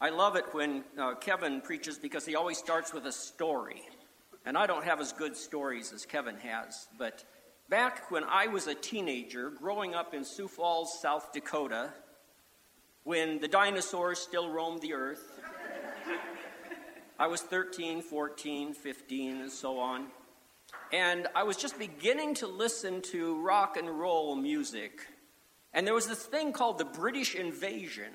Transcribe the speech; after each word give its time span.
I 0.00 0.10
love 0.10 0.36
it 0.36 0.44
when 0.52 0.84
uh, 0.96 1.16
Kevin 1.16 1.60
preaches 1.60 1.98
because 1.98 2.24
he 2.24 2.36
always 2.36 2.56
starts 2.56 2.92
with 2.92 3.06
a 3.06 3.12
story. 3.12 3.82
And 4.46 4.56
I 4.56 4.64
don't 4.66 4.84
have 4.84 5.00
as 5.00 5.12
good 5.12 5.36
stories 5.36 5.92
as 5.92 6.06
Kevin 6.06 6.36
has, 6.36 6.86
but 6.96 7.24
back 7.68 8.08
when 8.10 8.22
I 8.22 8.46
was 8.46 8.68
a 8.68 8.74
teenager 8.74 9.50
growing 9.50 9.96
up 9.96 10.14
in 10.14 10.24
Sioux 10.24 10.46
Falls, 10.46 11.00
South 11.00 11.32
Dakota, 11.32 11.92
when 13.02 13.40
the 13.40 13.48
dinosaurs 13.48 14.20
still 14.20 14.48
roamed 14.48 14.82
the 14.82 14.94
earth, 14.94 15.40
I 17.18 17.26
was 17.26 17.42
13, 17.42 18.00
14, 18.00 18.74
15, 18.74 19.40
and 19.40 19.50
so 19.50 19.80
on. 19.80 20.06
And 20.92 21.26
I 21.34 21.42
was 21.42 21.56
just 21.56 21.76
beginning 21.76 22.34
to 22.36 22.46
listen 22.46 23.02
to 23.02 23.42
rock 23.42 23.76
and 23.76 23.90
roll 23.90 24.36
music. 24.36 25.00
And 25.74 25.84
there 25.84 25.94
was 25.94 26.06
this 26.06 26.24
thing 26.24 26.52
called 26.52 26.78
the 26.78 26.84
British 26.84 27.34
Invasion. 27.34 28.12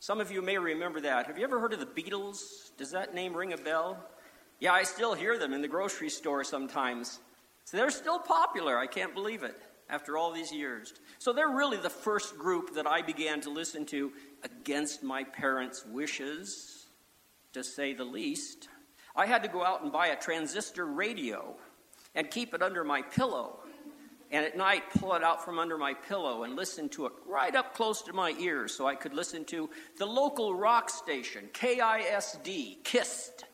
Some 0.00 0.20
of 0.20 0.30
you 0.30 0.42
may 0.42 0.58
remember 0.58 1.00
that. 1.00 1.26
Have 1.26 1.38
you 1.38 1.44
ever 1.44 1.58
heard 1.58 1.72
of 1.72 1.80
the 1.80 1.86
Beatles? 1.86 2.70
Does 2.76 2.92
that 2.92 3.14
name 3.14 3.36
ring 3.36 3.52
a 3.52 3.56
bell? 3.56 3.98
Yeah, 4.60 4.72
I 4.72 4.84
still 4.84 5.14
hear 5.14 5.38
them 5.38 5.52
in 5.52 5.60
the 5.60 5.68
grocery 5.68 6.08
store 6.08 6.44
sometimes. 6.44 7.18
So 7.64 7.76
they're 7.76 7.90
still 7.90 8.20
popular. 8.20 8.78
I 8.78 8.86
can't 8.86 9.12
believe 9.12 9.42
it 9.42 9.60
after 9.90 10.16
all 10.16 10.32
these 10.32 10.52
years. 10.52 10.94
So 11.18 11.32
they're 11.32 11.48
really 11.48 11.78
the 11.78 11.90
first 11.90 12.38
group 12.38 12.74
that 12.74 12.86
I 12.86 13.02
began 13.02 13.40
to 13.42 13.50
listen 13.50 13.86
to 13.86 14.12
against 14.44 15.02
my 15.02 15.24
parents' 15.24 15.84
wishes, 15.84 16.86
to 17.52 17.64
say 17.64 17.92
the 17.92 18.04
least. 18.04 18.68
I 19.16 19.26
had 19.26 19.42
to 19.42 19.48
go 19.48 19.64
out 19.64 19.82
and 19.82 19.90
buy 19.90 20.08
a 20.08 20.16
transistor 20.16 20.86
radio 20.86 21.56
and 22.14 22.30
keep 22.30 22.54
it 22.54 22.62
under 22.62 22.84
my 22.84 23.02
pillow 23.02 23.60
and 24.30 24.44
at 24.44 24.56
night 24.56 24.82
pull 24.98 25.14
it 25.14 25.22
out 25.22 25.44
from 25.44 25.58
under 25.58 25.78
my 25.78 25.94
pillow 25.94 26.44
and 26.44 26.54
listen 26.56 26.88
to 26.90 27.06
it 27.06 27.12
right 27.26 27.54
up 27.54 27.74
close 27.74 28.02
to 28.02 28.12
my 28.12 28.34
ears 28.38 28.74
so 28.74 28.86
I 28.86 28.94
could 28.94 29.14
listen 29.14 29.44
to 29.46 29.70
the 29.98 30.06
local 30.06 30.54
rock 30.54 30.90
station, 30.90 31.48
KISD, 31.52 32.82
KIST. 32.84 33.44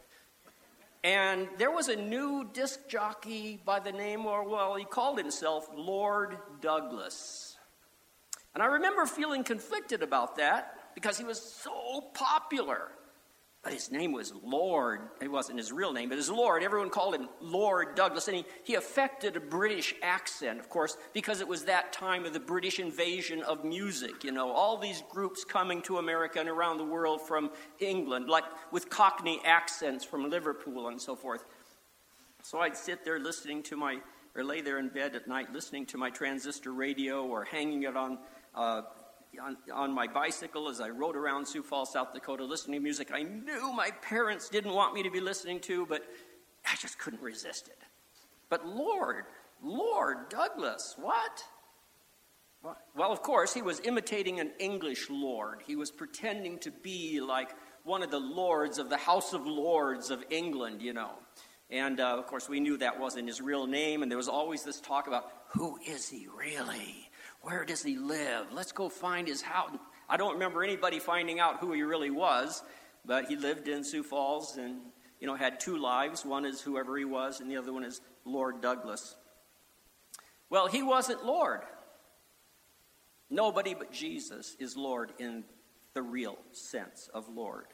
And 1.04 1.48
there 1.58 1.70
was 1.70 1.88
a 1.88 1.96
new 1.96 2.48
disc 2.52 2.88
jockey 2.88 3.60
by 3.62 3.78
the 3.78 3.92
name, 3.92 4.24
or 4.24 4.48
well, 4.48 4.74
he 4.74 4.84
called 4.84 5.18
himself 5.18 5.68
Lord 5.74 6.38
Douglas. 6.62 7.56
And 8.54 8.62
I 8.62 8.66
remember 8.66 9.04
feeling 9.04 9.44
conflicted 9.44 10.02
about 10.02 10.36
that 10.36 10.94
because 10.94 11.18
he 11.18 11.24
was 11.24 11.40
so 11.40 12.00
popular. 12.14 12.88
But 13.64 13.72
his 13.72 13.90
name 13.90 14.12
was 14.12 14.34
Lord. 14.44 15.00
It 15.22 15.30
wasn't 15.30 15.58
his 15.58 15.72
real 15.72 15.94
name, 15.94 16.10
but 16.10 16.18
his 16.18 16.28
Lord. 16.28 16.62
Everyone 16.62 16.90
called 16.90 17.14
him 17.14 17.30
Lord 17.40 17.94
Douglas. 17.94 18.28
And 18.28 18.36
he, 18.36 18.44
he 18.62 18.74
affected 18.74 19.36
a 19.36 19.40
British 19.40 19.94
accent, 20.02 20.60
of 20.60 20.68
course, 20.68 20.98
because 21.14 21.40
it 21.40 21.48
was 21.48 21.64
that 21.64 21.90
time 21.90 22.26
of 22.26 22.34
the 22.34 22.40
British 22.40 22.78
invasion 22.78 23.42
of 23.42 23.64
music. 23.64 24.22
You 24.22 24.32
know, 24.32 24.50
all 24.50 24.76
these 24.76 25.02
groups 25.10 25.44
coming 25.44 25.80
to 25.82 25.96
America 25.96 26.38
and 26.38 26.48
around 26.48 26.76
the 26.76 26.84
world 26.84 27.22
from 27.22 27.50
England, 27.80 28.28
like 28.28 28.44
with 28.70 28.90
Cockney 28.90 29.40
accents 29.46 30.04
from 30.04 30.28
Liverpool 30.28 30.88
and 30.88 31.00
so 31.00 31.16
forth. 31.16 31.46
So 32.42 32.58
I'd 32.58 32.76
sit 32.76 33.02
there 33.02 33.18
listening 33.18 33.62
to 33.64 33.78
my, 33.78 33.96
or 34.36 34.44
lay 34.44 34.60
there 34.60 34.78
in 34.78 34.90
bed 34.90 35.14
at 35.16 35.26
night 35.26 35.54
listening 35.54 35.86
to 35.86 35.96
my 35.96 36.10
transistor 36.10 36.74
radio 36.74 37.24
or 37.24 37.44
hanging 37.44 37.84
it 37.84 37.96
on. 37.96 38.18
Uh, 38.54 38.82
on, 39.42 39.56
on 39.72 39.92
my 39.92 40.06
bicycle 40.06 40.68
as 40.68 40.80
I 40.80 40.90
rode 40.90 41.16
around 41.16 41.46
Sioux 41.46 41.62
Falls, 41.62 41.92
South 41.92 42.12
Dakota, 42.12 42.44
listening 42.44 42.80
to 42.80 42.82
music 42.82 43.10
I 43.12 43.22
knew 43.22 43.72
my 43.72 43.90
parents 44.02 44.48
didn't 44.48 44.72
want 44.72 44.94
me 44.94 45.02
to 45.02 45.10
be 45.10 45.20
listening 45.20 45.60
to, 45.60 45.86
but 45.86 46.02
I 46.64 46.76
just 46.76 46.98
couldn't 46.98 47.22
resist 47.22 47.68
it. 47.68 47.78
But 48.48 48.66
Lord, 48.66 49.24
Lord 49.62 50.28
Douglas, 50.28 50.94
what? 50.98 51.42
Well, 52.94 53.12
of 53.12 53.22
course, 53.22 53.52
he 53.52 53.62
was 53.62 53.80
imitating 53.80 54.40
an 54.40 54.52
English 54.58 55.10
lord. 55.10 55.60
He 55.66 55.76
was 55.76 55.90
pretending 55.90 56.58
to 56.60 56.70
be 56.70 57.20
like 57.20 57.50
one 57.82 58.02
of 58.02 58.10
the 58.10 58.20
lords 58.20 58.78
of 58.78 58.88
the 58.88 58.96
House 58.96 59.34
of 59.34 59.46
Lords 59.46 60.10
of 60.10 60.24
England, 60.30 60.80
you 60.80 60.94
know. 60.94 61.10
And 61.70 62.00
uh, 62.00 62.16
of 62.16 62.26
course, 62.26 62.48
we 62.48 62.60
knew 62.60 62.76
that 62.78 62.98
wasn't 62.98 63.28
his 63.28 63.40
real 63.40 63.66
name, 63.66 64.02
and 64.02 64.10
there 64.10 64.16
was 64.16 64.28
always 64.28 64.62
this 64.62 64.80
talk 64.80 65.06
about 65.06 65.30
who 65.48 65.78
is 65.86 66.08
he 66.08 66.26
really? 66.26 67.03
Where 67.44 67.66
does 67.66 67.82
he 67.82 67.96
live? 67.96 68.46
Let's 68.52 68.72
go 68.72 68.88
find 68.88 69.28
his 69.28 69.42
house. 69.42 69.70
I 70.08 70.16
don't 70.16 70.32
remember 70.32 70.64
anybody 70.64 70.98
finding 70.98 71.40
out 71.40 71.60
who 71.60 71.72
he 71.72 71.82
really 71.82 72.10
was, 72.10 72.62
but 73.04 73.26
he 73.26 73.36
lived 73.36 73.68
in 73.68 73.84
Sioux 73.84 74.02
Falls 74.02 74.56
and 74.56 74.80
you 75.20 75.26
know 75.26 75.34
had 75.34 75.60
two 75.60 75.76
lives. 75.76 76.24
One 76.24 76.46
is 76.46 76.62
whoever 76.62 76.96
he 76.96 77.04
was, 77.04 77.40
and 77.40 77.50
the 77.50 77.58
other 77.58 77.70
one 77.70 77.84
is 77.84 78.00
Lord 78.24 78.62
Douglas. 78.62 79.16
Well, 80.48 80.68
he 80.68 80.82
wasn't 80.82 81.26
Lord. 81.26 81.60
Nobody 83.28 83.74
but 83.74 83.92
Jesus 83.92 84.56
is 84.58 84.74
Lord 84.74 85.12
in 85.18 85.44
the 85.92 86.02
real 86.02 86.38
sense 86.52 87.10
of 87.12 87.28
Lord. 87.28 87.66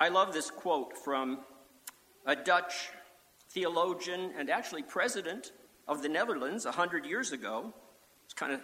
I 0.00 0.08
love 0.08 0.32
this 0.32 0.50
quote 0.50 0.96
from 0.96 1.40
a 2.24 2.36
Dutch 2.36 2.88
theologian 3.50 4.32
and 4.38 4.48
actually 4.48 4.82
president 4.82 5.52
of 5.86 6.02
the 6.02 6.08
Netherlands 6.08 6.64
100 6.64 7.06
years 7.06 7.32
ago. 7.32 7.72
It's 8.24 8.34
kind 8.34 8.52
of, 8.52 8.60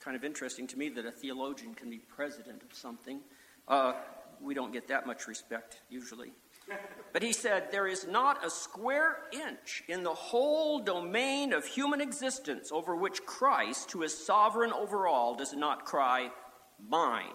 kind 0.00 0.16
of 0.16 0.24
interesting 0.24 0.66
to 0.68 0.78
me 0.78 0.88
that 0.90 1.04
a 1.04 1.10
theologian 1.10 1.74
can 1.74 1.90
be 1.90 1.98
president 1.98 2.62
of 2.62 2.76
something. 2.76 3.20
Uh, 3.66 3.92
we 4.40 4.54
don't 4.54 4.72
get 4.72 4.88
that 4.88 5.06
much 5.06 5.26
respect 5.26 5.80
usually. 5.88 6.32
But 7.14 7.22
he 7.22 7.32
said, 7.32 7.70
There 7.70 7.86
is 7.86 8.06
not 8.06 8.44
a 8.44 8.50
square 8.50 9.16
inch 9.32 9.82
in 9.88 10.02
the 10.02 10.12
whole 10.12 10.80
domain 10.80 11.54
of 11.54 11.64
human 11.64 12.02
existence 12.02 12.70
over 12.70 12.94
which 12.94 13.24
Christ, 13.24 13.92
who 13.92 14.02
is 14.02 14.26
sovereign 14.26 14.72
over 14.74 15.06
all, 15.06 15.34
does 15.34 15.54
not 15.54 15.86
cry, 15.86 16.28
Mine. 16.86 17.32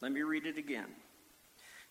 Let 0.00 0.12
me 0.12 0.22
read 0.22 0.46
it 0.46 0.58
again. 0.58 0.86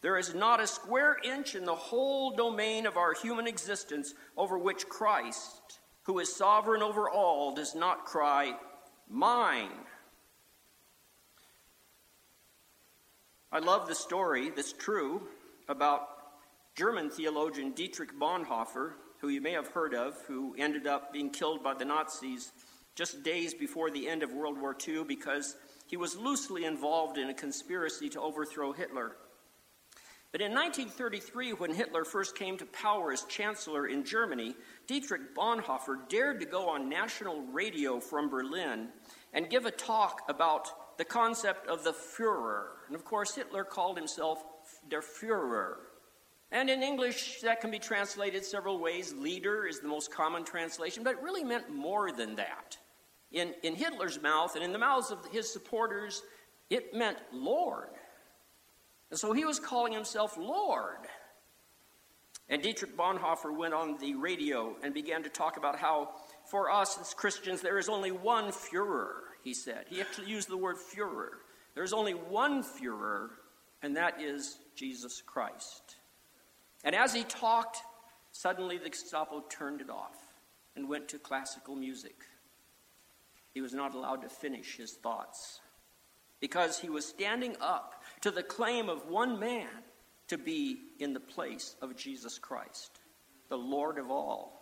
There 0.01 0.17
is 0.17 0.33
not 0.33 0.59
a 0.59 0.67
square 0.67 1.17
inch 1.23 1.55
in 1.55 1.65
the 1.65 1.75
whole 1.75 2.35
domain 2.35 2.85
of 2.85 2.97
our 2.97 3.13
human 3.13 3.47
existence 3.47 4.13
over 4.35 4.57
which 4.57 4.89
Christ, 4.89 5.79
who 6.03 6.19
is 6.19 6.35
sovereign 6.35 6.81
over 6.81 7.09
all, 7.09 7.53
does 7.53 7.75
not 7.75 8.05
cry, 8.05 8.55
Mine. 9.07 9.69
I 13.51 13.59
love 13.59 13.89
the 13.89 13.95
story 13.95 14.49
that's 14.49 14.71
true 14.71 15.21
about 15.67 16.07
German 16.75 17.09
theologian 17.09 17.73
Dietrich 17.73 18.17
Bonhoeffer, 18.17 18.93
who 19.19 19.27
you 19.27 19.41
may 19.41 19.51
have 19.51 19.67
heard 19.67 19.93
of, 19.93 20.15
who 20.27 20.55
ended 20.57 20.87
up 20.87 21.11
being 21.11 21.29
killed 21.29 21.61
by 21.61 21.73
the 21.73 21.83
Nazis 21.83 22.53
just 22.95 23.23
days 23.23 23.53
before 23.53 23.91
the 23.91 24.07
end 24.07 24.23
of 24.23 24.33
World 24.33 24.57
War 24.57 24.75
II 24.87 25.03
because 25.03 25.57
he 25.87 25.97
was 25.97 26.15
loosely 26.15 26.63
involved 26.63 27.17
in 27.17 27.29
a 27.29 27.33
conspiracy 27.33 28.07
to 28.09 28.21
overthrow 28.21 28.71
Hitler. 28.71 29.17
But 30.31 30.39
in 30.39 30.53
1933, 30.53 31.53
when 31.53 31.73
Hitler 31.73 32.05
first 32.05 32.37
came 32.37 32.57
to 32.57 32.65
power 32.67 33.11
as 33.11 33.23
chancellor 33.23 33.87
in 33.87 34.05
Germany, 34.05 34.55
Dietrich 34.87 35.35
Bonhoeffer 35.35 36.07
dared 36.07 36.39
to 36.39 36.45
go 36.45 36.69
on 36.69 36.87
national 36.87 37.41
radio 37.47 37.99
from 37.99 38.29
Berlin 38.29 38.87
and 39.33 39.49
give 39.49 39.65
a 39.65 39.71
talk 39.71 40.21
about 40.29 40.97
the 40.97 41.03
concept 41.03 41.67
of 41.67 41.83
the 41.83 41.91
Fuhrer. 41.91 42.67
And 42.87 42.95
of 42.95 43.03
course, 43.03 43.35
Hitler 43.35 43.65
called 43.65 43.97
himself 43.97 44.41
der 44.87 45.01
Fuhrer. 45.01 45.75
And 46.51 46.69
in 46.69 46.81
English, 46.81 47.41
that 47.41 47.59
can 47.59 47.71
be 47.71 47.79
translated 47.79 48.45
several 48.45 48.79
ways. 48.79 49.13
Leader 49.13 49.65
is 49.65 49.79
the 49.79 49.87
most 49.87 50.13
common 50.13 50.45
translation, 50.45 51.03
but 51.03 51.15
it 51.15 51.21
really 51.21 51.43
meant 51.43 51.73
more 51.73 52.11
than 52.11 52.35
that. 52.35 52.77
In, 53.31 53.53
in 53.63 53.75
Hitler's 53.75 54.21
mouth 54.21 54.55
and 54.55 54.63
in 54.63 54.71
the 54.71 54.79
mouths 54.79 55.11
of 55.11 55.25
his 55.31 55.51
supporters, 55.51 56.23
it 56.69 56.93
meant 56.93 57.17
Lord. 57.33 57.89
And 59.11 59.19
so 59.19 59.33
he 59.33 59.45
was 59.45 59.59
calling 59.59 59.93
himself 59.93 60.37
Lord. 60.37 61.05
And 62.49 62.61
Dietrich 62.61 62.97
Bonhoeffer 62.97 63.55
went 63.55 63.73
on 63.73 63.97
the 63.97 64.15
radio 64.15 64.75
and 64.81 64.93
began 64.93 65.23
to 65.23 65.29
talk 65.29 65.57
about 65.57 65.77
how, 65.77 66.09
for 66.49 66.71
us 66.71 66.97
as 66.99 67.13
Christians, 67.13 67.61
there 67.61 67.77
is 67.77 67.89
only 67.89 68.11
one 68.11 68.51
Fuhrer, 68.51 69.11
he 69.43 69.53
said. 69.53 69.85
He 69.89 70.01
actually 70.01 70.29
used 70.29 70.49
the 70.49 70.57
word 70.57 70.77
Fuhrer. 70.77 71.29
There's 71.75 71.93
only 71.93 72.13
one 72.13 72.63
Fuhrer, 72.63 73.29
and 73.81 73.95
that 73.95 74.21
is 74.21 74.57
Jesus 74.75 75.21
Christ. 75.21 75.97
And 76.83 76.95
as 76.95 77.13
he 77.13 77.23
talked, 77.23 77.77
suddenly 78.31 78.77
the 78.77 78.89
Gestapo 78.89 79.43
turned 79.49 79.81
it 79.81 79.89
off 79.89 80.17
and 80.75 80.89
went 80.89 81.09
to 81.09 81.19
classical 81.19 81.75
music. 81.75 82.15
He 83.53 83.61
was 83.61 83.73
not 83.73 83.93
allowed 83.93 84.21
to 84.21 84.29
finish 84.29 84.77
his 84.77 84.93
thoughts 84.93 85.59
because 86.39 86.79
he 86.79 86.89
was 86.89 87.05
standing 87.05 87.55
up 87.61 88.00
to 88.21 88.31
the 88.31 88.43
claim 88.43 88.89
of 88.89 89.07
one 89.07 89.39
man 89.39 89.67
to 90.27 90.37
be 90.37 90.77
in 90.99 91.13
the 91.13 91.19
place 91.19 91.75
of 91.81 91.95
Jesus 91.95 92.37
Christ, 92.37 92.99
the 93.49 93.57
Lord 93.57 93.97
of 93.97 94.09
all. 94.09 94.61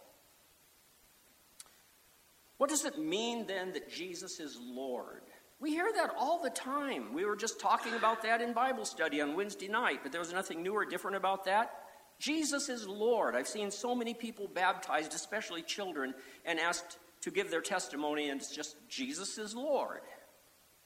What 2.58 2.70
does 2.70 2.86
it 2.86 2.98
mean 2.98 3.46
then 3.48 3.72
that 3.74 3.90
Jesus 3.90 4.40
is 4.40 4.58
Lord? 4.62 5.22
We 5.60 5.72
hear 5.72 5.90
that 5.96 6.12
all 6.18 6.42
the 6.42 6.50
time. 6.50 7.14
We 7.14 7.26
were 7.26 7.36
just 7.36 7.60
talking 7.60 7.94
about 7.94 8.22
that 8.24 8.42
in 8.42 8.54
Bible 8.54 8.86
study 8.86 9.22
on 9.22 9.36
Wednesday 9.36 9.68
night, 9.68 10.00
but 10.04 10.12
there 10.12 10.20
was 10.20 10.34
nothing 10.34 10.64
new 10.64 10.74
or 10.74 10.86
different 10.86 11.18
about 11.18 11.46
that. 11.46 11.72
Jesus 12.20 12.68
is 12.68 12.88
Lord. 12.88 13.36
I've 13.36 13.48
seen 13.48 13.72
so 13.72 13.96
many 13.96 14.14
people 14.14 14.48
baptized, 14.48 15.14
especially 15.14 15.62
children, 15.62 16.14
and 16.46 16.60
asked 16.60 16.98
to 17.22 17.32
give 17.32 17.50
their 17.50 17.62
testimony, 17.62 18.30
and 18.30 18.42
it's 18.42 18.54
just 18.54 18.76
Jesus 18.90 19.38
is 19.38 19.56
Lord. 19.56 20.02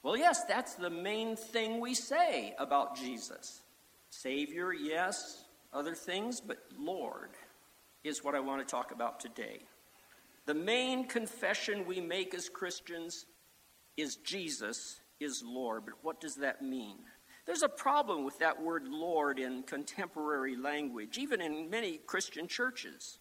Well, 0.04 0.18
yes, 0.18 0.44
that's 0.44 0.74
the 0.74 0.90
main 0.90 1.34
thing 1.34 1.80
we 1.80 1.94
say 1.94 2.54
about 2.58 2.94
Jesus. 2.94 3.62
Savior, 4.10 4.70
yes, 4.70 5.44
other 5.72 5.94
things, 5.94 6.42
but 6.42 6.58
Lord 6.78 7.30
is 8.04 8.22
what 8.22 8.34
I 8.34 8.40
want 8.40 8.60
to 8.60 8.70
talk 8.70 8.92
about 8.92 9.18
today. 9.18 9.62
The 10.44 10.52
main 10.52 11.08
confession 11.08 11.86
we 11.86 12.02
make 12.02 12.34
as 12.34 12.50
Christians 12.50 13.24
is 13.96 14.16
Jesus 14.16 15.00
is 15.20 15.42
Lord. 15.42 15.84
But 15.86 15.94
what 16.02 16.20
does 16.20 16.34
that 16.34 16.60
mean? 16.60 16.98
There's 17.46 17.62
a 17.62 17.68
problem 17.68 18.24
with 18.24 18.38
that 18.40 18.62
word 18.62 18.86
Lord 18.86 19.38
in 19.38 19.62
contemporary 19.62 20.54
language, 20.54 21.16
even 21.16 21.40
in 21.40 21.70
many 21.70 21.98
Christian 22.06 22.46
churches. 22.46 23.20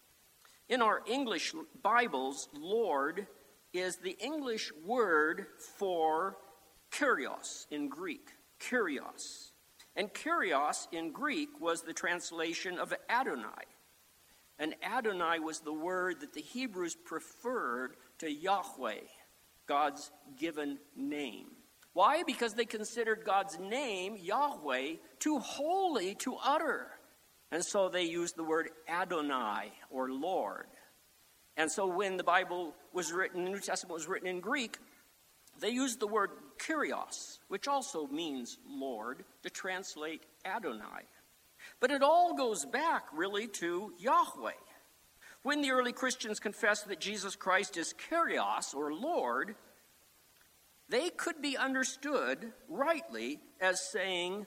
In 0.67 0.81
our 0.81 1.01
English 1.09 1.53
Bibles, 1.81 2.49
Lord 2.53 3.25
is 3.71 3.95
the 3.95 4.17
English 4.19 4.73
word 4.85 5.47
for 5.77 6.35
kurios 6.93 7.65
in 7.71 7.89
Greek. 7.89 8.29
Kurios. 8.59 9.51
And 9.95 10.13
kurios 10.13 10.87
in 10.91 11.11
Greek 11.11 11.49
was 11.59 11.81
the 11.81 11.93
translation 11.93 12.79
of 12.79 12.93
Adonai. 13.09 13.65
And 14.59 14.75
Adonai 14.83 15.39
was 15.39 15.59
the 15.59 15.73
word 15.73 16.21
that 16.21 16.33
the 16.33 16.41
Hebrews 16.41 16.95
preferred 16.95 17.95
to 18.19 18.31
Yahweh, 18.31 19.01
God's 19.67 20.11
given 20.37 20.77
name. 20.95 21.47
Why? 21.93 22.23
Because 22.23 22.53
they 22.53 22.65
considered 22.65 23.23
God's 23.25 23.59
name, 23.59 24.17
Yahweh, 24.19 24.95
too 25.19 25.39
holy 25.39 26.15
to 26.15 26.37
utter. 26.43 26.87
And 27.51 27.63
so 27.63 27.89
they 27.89 28.03
used 28.03 28.35
the 28.35 28.43
word 28.43 28.69
Adonai 28.89 29.71
or 29.91 30.09
Lord. 30.11 30.65
And 31.55 31.71
so 31.71 31.85
when 31.85 32.17
the 32.17 32.23
Bible 32.23 32.73
was 32.93 33.11
written, 33.11 33.43
the 33.43 33.51
New 33.51 33.59
Testament 33.59 33.93
was 33.93 34.07
written 34.07 34.27
in 34.27 34.39
Greek, 34.39 34.77
they 35.59 35.69
used 35.69 35.99
the 35.99 36.07
word 36.07 36.31
kurios, 36.57 37.39
which 37.47 37.67
also 37.67 38.07
means 38.07 38.57
Lord, 38.67 39.23
to 39.43 39.49
translate 39.49 40.23
Adonai. 40.45 41.03
But 41.79 41.91
it 41.91 42.03
all 42.03 42.35
goes 42.35 42.65
back 42.65 43.05
really 43.13 43.47
to 43.47 43.93
Yahweh. 43.99 44.51
When 45.43 45.61
the 45.61 45.71
early 45.71 45.91
Christians 45.91 46.39
confessed 46.39 46.87
that 46.87 46.99
Jesus 46.99 47.35
Christ 47.35 47.77
is 47.77 47.93
kurios 48.09 48.73
or 48.73 48.93
Lord, 48.93 49.55
they 50.89 51.09
could 51.09 51.41
be 51.41 51.57
understood 51.57 52.53
rightly 52.69 53.39
as 53.59 53.81
saying 53.81 54.45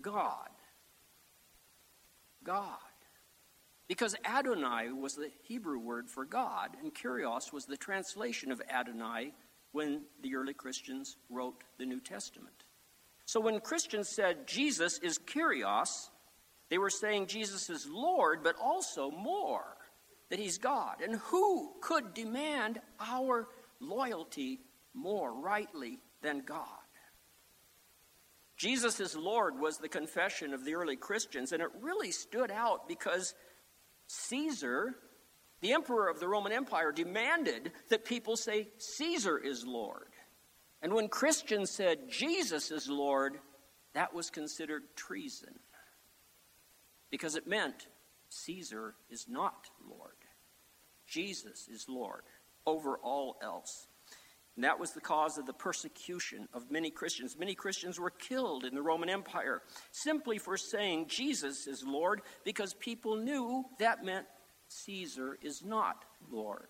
God. 0.00 0.48
God. 2.44 2.78
Because 3.88 4.16
Adonai 4.24 4.90
was 4.90 5.14
the 5.14 5.30
Hebrew 5.42 5.78
word 5.78 6.08
for 6.08 6.24
God, 6.24 6.76
and 6.82 6.92
Kurios 6.92 7.52
was 7.52 7.66
the 7.66 7.76
translation 7.76 8.50
of 8.50 8.60
Adonai 8.68 9.32
when 9.76 10.00
the 10.22 10.34
early 10.34 10.54
Christians 10.54 11.18
wrote 11.28 11.62
the 11.76 11.84
New 11.84 12.00
Testament. 12.00 12.64
So 13.26 13.40
when 13.40 13.60
Christians 13.60 14.08
said 14.08 14.46
Jesus 14.46 14.98
is 15.00 15.18
Kurios, 15.18 16.08
they 16.70 16.78
were 16.78 16.88
saying 16.88 17.26
Jesus 17.26 17.68
is 17.68 17.86
Lord, 17.86 18.42
but 18.42 18.56
also 18.58 19.10
more, 19.10 19.76
that 20.30 20.38
he's 20.38 20.56
God. 20.56 21.02
And 21.04 21.16
who 21.16 21.74
could 21.82 22.14
demand 22.14 22.80
our 22.98 23.48
loyalty 23.78 24.60
more 24.94 25.30
rightly 25.34 25.98
than 26.22 26.40
God? 26.40 26.64
Jesus 28.56 28.98
is 28.98 29.14
Lord 29.14 29.60
was 29.60 29.76
the 29.76 29.90
confession 29.90 30.54
of 30.54 30.64
the 30.64 30.74
early 30.74 30.96
Christians, 30.96 31.52
and 31.52 31.60
it 31.60 31.68
really 31.82 32.12
stood 32.12 32.50
out 32.50 32.88
because 32.88 33.34
Caesar, 34.06 34.94
the 35.60 35.72
emperor 35.72 36.08
of 36.08 36.20
the 36.20 36.28
Roman 36.28 36.52
Empire, 36.52 36.92
demanded 36.92 37.72
that 37.88 38.04
people 38.04 38.36
say 38.36 38.68
Caesar 38.78 39.38
is 39.38 39.64
Lord. 39.66 40.08
And 40.82 40.92
when 40.92 41.08
Christians 41.08 41.70
said 41.70 42.10
Jesus 42.10 42.70
is 42.70 42.88
Lord, 42.88 43.38
that 43.94 44.14
was 44.14 44.30
considered 44.30 44.82
treason 44.94 45.58
because 47.10 47.36
it 47.36 47.46
meant 47.46 47.86
Caesar 48.28 48.94
is 49.10 49.26
not 49.28 49.68
Lord. 49.88 50.12
Jesus 51.06 51.68
is 51.72 51.86
Lord 51.88 52.22
over 52.66 52.98
all 52.98 53.36
else. 53.42 53.86
And 54.56 54.64
that 54.64 54.80
was 54.80 54.92
the 54.92 55.00
cause 55.00 55.36
of 55.36 55.46
the 55.46 55.52
persecution 55.52 56.48
of 56.54 56.70
many 56.70 56.90
Christians. 56.90 57.38
Many 57.38 57.54
Christians 57.54 58.00
were 58.00 58.10
killed 58.10 58.64
in 58.64 58.74
the 58.74 58.82
Roman 58.82 59.10
Empire 59.10 59.62
simply 59.92 60.38
for 60.38 60.56
saying 60.56 61.06
Jesus 61.08 61.66
is 61.66 61.84
Lord 61.84 62.22
because 62.42 62.72
people 62.74 63.16
knew 63.16 63.64
that 63.78 64.04
meant 64.04 64.26
Caesar 64.68 65.38
is 65.42 65.64
not 65.64 66.04
Lord. 66.30 66.68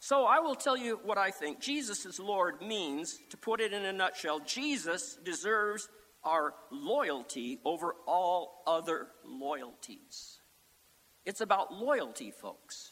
So 0.00 0.26
I 0.26 0.40
will 0.40 0.54
tell 0.54 0.76
you 0.76 1.00
what 1.02 1.18
I 1.18 1.30
think. 1.30 1.60
Jesus 1.60 2.04
is 2.04 2.20
Lord 2.20 2.60
means, 2.60 3.18
to 3.30 3.36
put 3.36 3.60
it 3.60 3.72
in 3.72 3.84
a 3.84 3.92
nutshell, 3.92 4.40
Jesus 4.40 5.18
deserves 5.24 5.88
our 6.22 6.54
loyalty 6.70 7.58
over 7.64 7.94
all 8.06 8.62
other 8.66 9.08
loyalties. 9.24 10.40
It's 11.24 11.40
about 11.40 11.72
loyalty, 11.72 12.30
folks. 12.30 12.90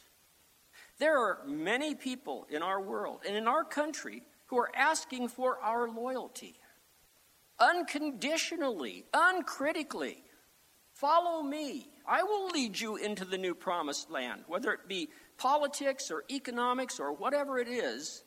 There 0.99 1.17
are 1.17 1.39
many 1.45 1.95
people 1.95 2.47
in 2.49 2.63
our 2.63 2.81
world 2.81 3.21
and 3.27 3.35
in 3.35 3.47
our 3.47 3.63
country 3.63 4.23
who 4.47 4.57
are 4.57 4.71
asking 4.75 5.29
for 5.29 5.59
our 5.59 5.89
loyalty 5.89 6.55
unconditionally, 7.59 9.05
uncritically. 9.13 10.23
Follow 10.93 11.43
me. 11.43 11.87
I 12.05 12.23
will 12.23 12.47
lead 12.47 12.79
you 12.79 12.95
into 12.97 13.25
the 13.25 13.37
new 13.37 13.55
promised 13.55 14.11
land. 14.11 14.43
Whether 14.47 14.73
it 14.73 14.87
be 14.87 15.09
politics 15.37 16.11
or 16.11 16.23
economics 16.29 16.99
or 16.99 17.13
whatever 17.13 17.59
it 17.59 17.67
is, 17.67 18.23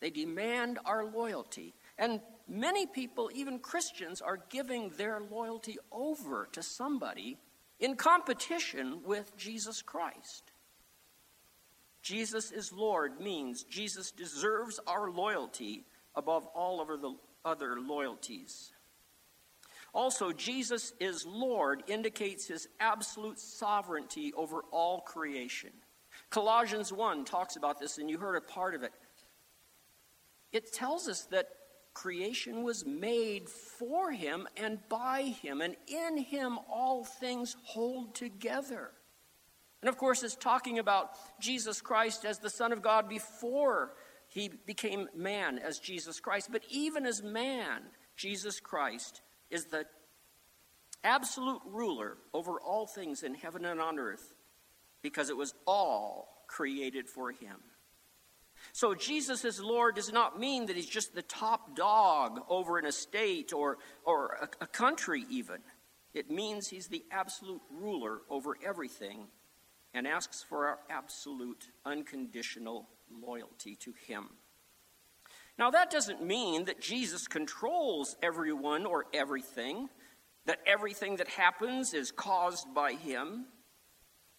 they 0.00 0.10
demand 0.10 0.78
our 0.84 1.04
loyalty. 1.04 1.74
And 1.98 2.20
many 2.48 2.86
people, 2.86 3.30
even 3.34 3.58
Christians, 3.58 4.20
are 4.20 4.40
giving 4.48 4.90
their 4.90 5.20
loyalty 5.20 5.78
over 5.92 6.48
to 6.52 6.62
somebody 6.62 7.38
in 7.80 7.96
competition 7.96 9.02
with 9.04 9.36
Jesus 9.36 9.82
Christ. 9.82 10.52
Jesus 12.02 12.50
is 12.50 12.72
Lord 12.72 13.20
means 13.20 13.64
Jesus 13.64 14.10
deserves 14.10 14.80
our 14.86 15.10
loyalty 15.10 15.84
above 16.14 16.46
all 16.46 16.80
of 16.80 16.88
the 16.88 17.14
other 17.44 17.80
loyalties. 17.80 18.72
Also, 19.94 20.32
Jesus 20.32 20.92
is 21.00 21.24
Lord 21.26 21.82
indicates 21.86 22.46
his 22.46 22.68
absolute 22.78 23.38
sovereignty 23.38 24.32
over 24.36 24.62
all 24.70 25.00
creation. 25.00 25.70
Colossians 26.30 26.92
1 26.92 27.24
talks 27.24 27.56
about 27.56 27.80
this, 27.80 27.98
and 27.98 28.10
you 28.10 28.18
heard 28.18 28.36
a 28.36 28.40
part 28.40 28.74
of 28.74 28.82
it. 28.82 28.92
It 30.52 30.72
tells 30.72 31.08
us 31.08 31.24
that 31.26 31.48
creation 31.94 32.62
was 32.62 32.86
made 32.86 33.48
for 33.48 34.12
him 34.12 34.46
and 34.56 34.78
by 34.88 35.22
him, 35.22 35.60
and 35.60 35.74
in 35.86 36.18
him 36.18 36.58
all 36.70 37.04
things 37.04 37.56
hold 37.64 38.14
together. 38.14 38.90
And 39.80 39.88
of 39.88 39.96
course, 39.96 40.22
it's 40.22 40.36
talking 40.36 40.78
about 40.78 41.12
Jesus 41.40 41.80
Christ 41.80 42.24
as 42.24 42.38
the 42.38 42.50
Son 42.50 42.72
of 42.72 42.82
God 42.82 43.08
before 43.08 43.92
he 44.28 44.50
became 44.66 45.08
man 45.14 45.58
as 45.58 45.78
Jesus 45.78 46.20
Christ. 46.20 46.50
But 46.52 46.62
even 46.68 47.06
as 47.06 47.22
man, 47.22 47.82
Jesus 48.16 48.60
Christ 48.60 49.22
is 49.50 49.66
the 49.66 49.86
absolute 51.04 51.62
ruler 51.66 52.16
over 52.34 52.60
all 52.60 52.86
things 52.86 53.22
in 53.22 53.34
heaven 53.34 53.64
and 53.64 53.80
on 53.80 53.98
earth 53.98 54.34
because 55.02 55.30
it 55.30 55.36
was 55.36 55.54
all 55.66 56.44
created 56.48 57.08
for 57.08 57.30
him. 57.30 57.56
So, 58.72 58.94
Jesus 58.94 59.44
as 59.44 59.60
Lord 59.60 59.94
does 59.94 60.12
not 60.12 60.40
mean 60.40 60.66
that 60.66 60.74
he's 60.74 60.86
just 60.86 61.14
the 61.14 61.22
top 61.22 61.76
dog 61.76 62.40
over 62.48 62.76
an 62.76 62.86
estate 62.86 63.52
or, 63.52 63.78
or 64.04 64.48
a, 64.60 64.64
a 64.64 64.66
country, 64.66 65.24
even. 65.30 65.58
It 66.12 66.30
means 66.30 66.66
he's 66.66 66.88
the 66.88 67.04
absolute 67.12 67.60
ruler 67.70 68.22
over 68.28 68.56
everything 68.64 69.28
and 69.94 70.06
asks 70.06 70.42
for 70.42 70.66
our 70.66 70.78
absolute, 70.90 71.70
unconditional 71.84 72.88
loyalty 73.10 73.76
to 73.76 73.92
Him. 74.06 74.28
Now, 75.58 75.70
that 75.72 75.90
doesn't 75.90 76.24
mean 76.24 76.66
that 76.66 76.80
Jesus 76.80 77.26
controls 77.26 78.16
everyone 78.22 78.86
or 78.86 79.06
everything, 79.12 79.88
that 80.46 80.60
everything 80.66 81.16
that 81.16 81.28
happens 81.28 81.94
is 81.94 82.12
caused 82.12 82.72
by 82.74 82.92
Him, 82.92 83.46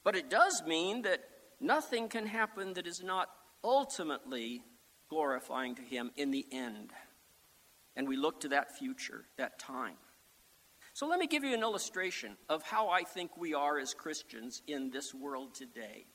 but 0.03 0.15
it 0.15 0.29
does 0.29 0.63
mean 0.65 1.01
that 1.01 1.19
nothing 1.59 2.07
can 2.07 2.25
happen 2.25 2.73
that 2.73 2.87
is 2.87 3.03
not 3.03 3.27
ultimately 3.63 4.63
glorifying 5.09 5.75
to 5.75 5.81
Him 5.81 6.11
in 6.15 6.31
the 6.31 6.45
end. 6.51 6.91
And 7.97 8.07
we 8.07 8.15
look 8.15 8.39
to 8.41 8.49
that 8.49 8.77
future, 8.77 9.25
that 9.37 9.59
time. 9.59 9.97
So 10.93 11.05
let 11.05 11.19
me 11.19 11.27
give 11.27 11.43
you 11.43 11.53
an 11.53 11.61
illustration 11.61 12.37
of 12.47 12.63
how 12.63 12.89
I 12.89 13.03
think 13.03 13.35
we 13.37 13.53
are 13.53 13.77
as 13.77 13.93
Christians 13.93 14.61
in 14.67 14.89
this 14.89 15.13
world 15.13 15.53
today. 15.53 16.05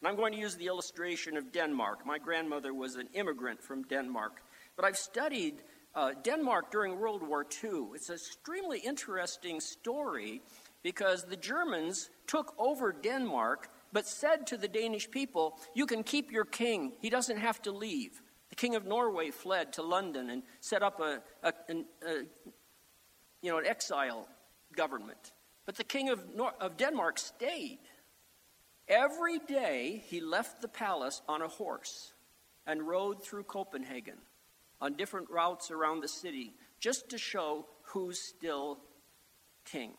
And 0.00 0.08
I'm 0.08 0.16
going 0.16 0.32
to 0.32 0.38
use 0.38 0.56
the 0.56 0.66
illustration 0.66 1.36
of 1.36 1.52
Denmark. 1.52 2.06
My 2.06 2.18
grandmother 2.18 2.72
was 2.72 2.96
an 2.96 3.08
immigrant 3.14 3.62
from 3.62 3.82
Denmark, 3.84 4.42
but 4.78 4.84
I've 4.84 4.96
studied 4.96 5.64
uh, 5.96 6.12
Denmark 6.22 6.70
during 6.70 7.00
World 7.00 7.26
War 7.26 7.44
II. 7.64 7.88
It's 7.94 8.10
an 8.10 8.14
extremely 8.14 8.78
interesting 8.78 9.58
story 9.58 10.40
because 10.84 11.24
the 11.24 11.36
Germans 11.36 12.10
took 12.28 12.54
over 12.56 12.92
Denmark 12.92 13.68
but 13.92 14.06
said 14.06 14.46
to 14.46 14.56
the 14.56 14.68
Danish 14.68 15.10
people, 15.10 15.58
You 15.74 15.84
can 15.84 16.04
keep 16.04 16.30
your 16.30 16.44
king, 16.44 16.92
he 17.00 17.10
doesn't 17.10 17.38
have 17.38 17.60
to 17.62 17.72
leave. 17.72 18.22
The 18.50 18.54
king 18.54 18.76
of 18.76 18.86
Norway 18.86 19.32
fled 19.32 19.72
to 19.72 19.82
London 19.82 20.30
and 20.30 20.44
set 20.60 20.84
up 20.84 21.00
a, 21.00 21.22
a, 21.42 21.52
a, 21.68 21.74
a 22.06 22.14
you 23.42 23.50
know, 23.50 23.58
an 23.58 23.66
exile 23.66 24.28
government. 24.76 25.32
But 25.66 25.74
the 25.74 25.84
king 25.84 26.08
of, 26.08 26.24
Nor- 26.36 26.54
of 26.60 26.76
Denmark 26.76 27.18
stayed. 27.18 27.80
Every 28.86 29.40
day 29.40 30.04
he 30.06 30.20
left 30.20 30.62
the 30.62 30.68
palace 30.68 31.20
on 31.28 31.42
a 31.42 31.48
horse 31.48 32.12
and 32.64 32.86
rode 32.86 33.24
through 33.24 33.42
Copenhagen 33.42 34.18
on 34.80 34.94
different 34.94 35.30
routes 35.30 35.70
around 35.70 36.00
the 36.00 36.08
city 36.08 36.54
just 36.80 37.08
to 37.10 37.18
show 37.18 37.66
who's 37.82 38.18
still 38.18 38.78
king. 39.64 39.92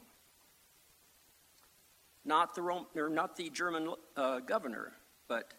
Not 2.25 2.55
the, 2.55 2.61
Rome, 2.61 2.85
or 2.95 3.09
not 3.09 3.35
the 3.35 3.49
German 3.49 3.93
uh, 4.15 4.39
governor, 4.39 4.93
but 5.27 5.53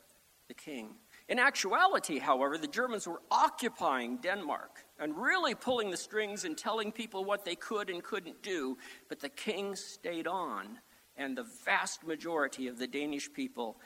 the 0.49 0.55
king. 0.55 0.95
In 1.29 1.39
actuality, 1.39 2.19
however, 2.19 2.59
the 2.59 2.67
Germans 2.67 3.07
were 3.07 3.23
occupying 3.31 4.19
Denmark 4.19 4.85
and 4.99 5.17
really 5.17 5.55
pulling 5.55 5.91
the 5.91 5.97
strings 5.97 6.45
and 6.45 6.57
telling 6.57 6.91
people 6.93 7.25
what 7.25 7.45
they 7.45 7.55
could 7.55 7.89
and 7.89 8.03
couldn't 8.03 8.43
do, 8.43 8.77
but 9.09 9.21
the 9.21 9.29
king 9.29 9.77
stayed 9.77 10.27
on, 10.27 10.79
and 11.17 11.37
the 11.37 11.47
vast 11.65 12.05
majority 12.07 12.67
of 12.67 12.79
the 12.79 12.87
Danish 12.87 13.33
people 13.33 13.79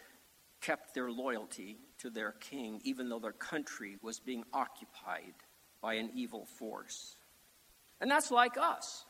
kept 0.65 0.95
their 0.95 1.11
loyalty 1.11 1.77
to 1.99 2.09
their 2.09 2.33
king, 2.33 2.81
even 2.85 3.09
though 3.09 3.19
their 3.19 3.33
country 3.33 3.99
was 4.01 4.19
being 4.19 4.45
occupied 4.53 5.35
by 5.83 5.95
an 5.95 6.11
evil 6.15 6.47
force. 6.59 7.17
And 8.01 8.11
that's 8.11 8.31
like 8.31 8.57
us. 8.57 9.05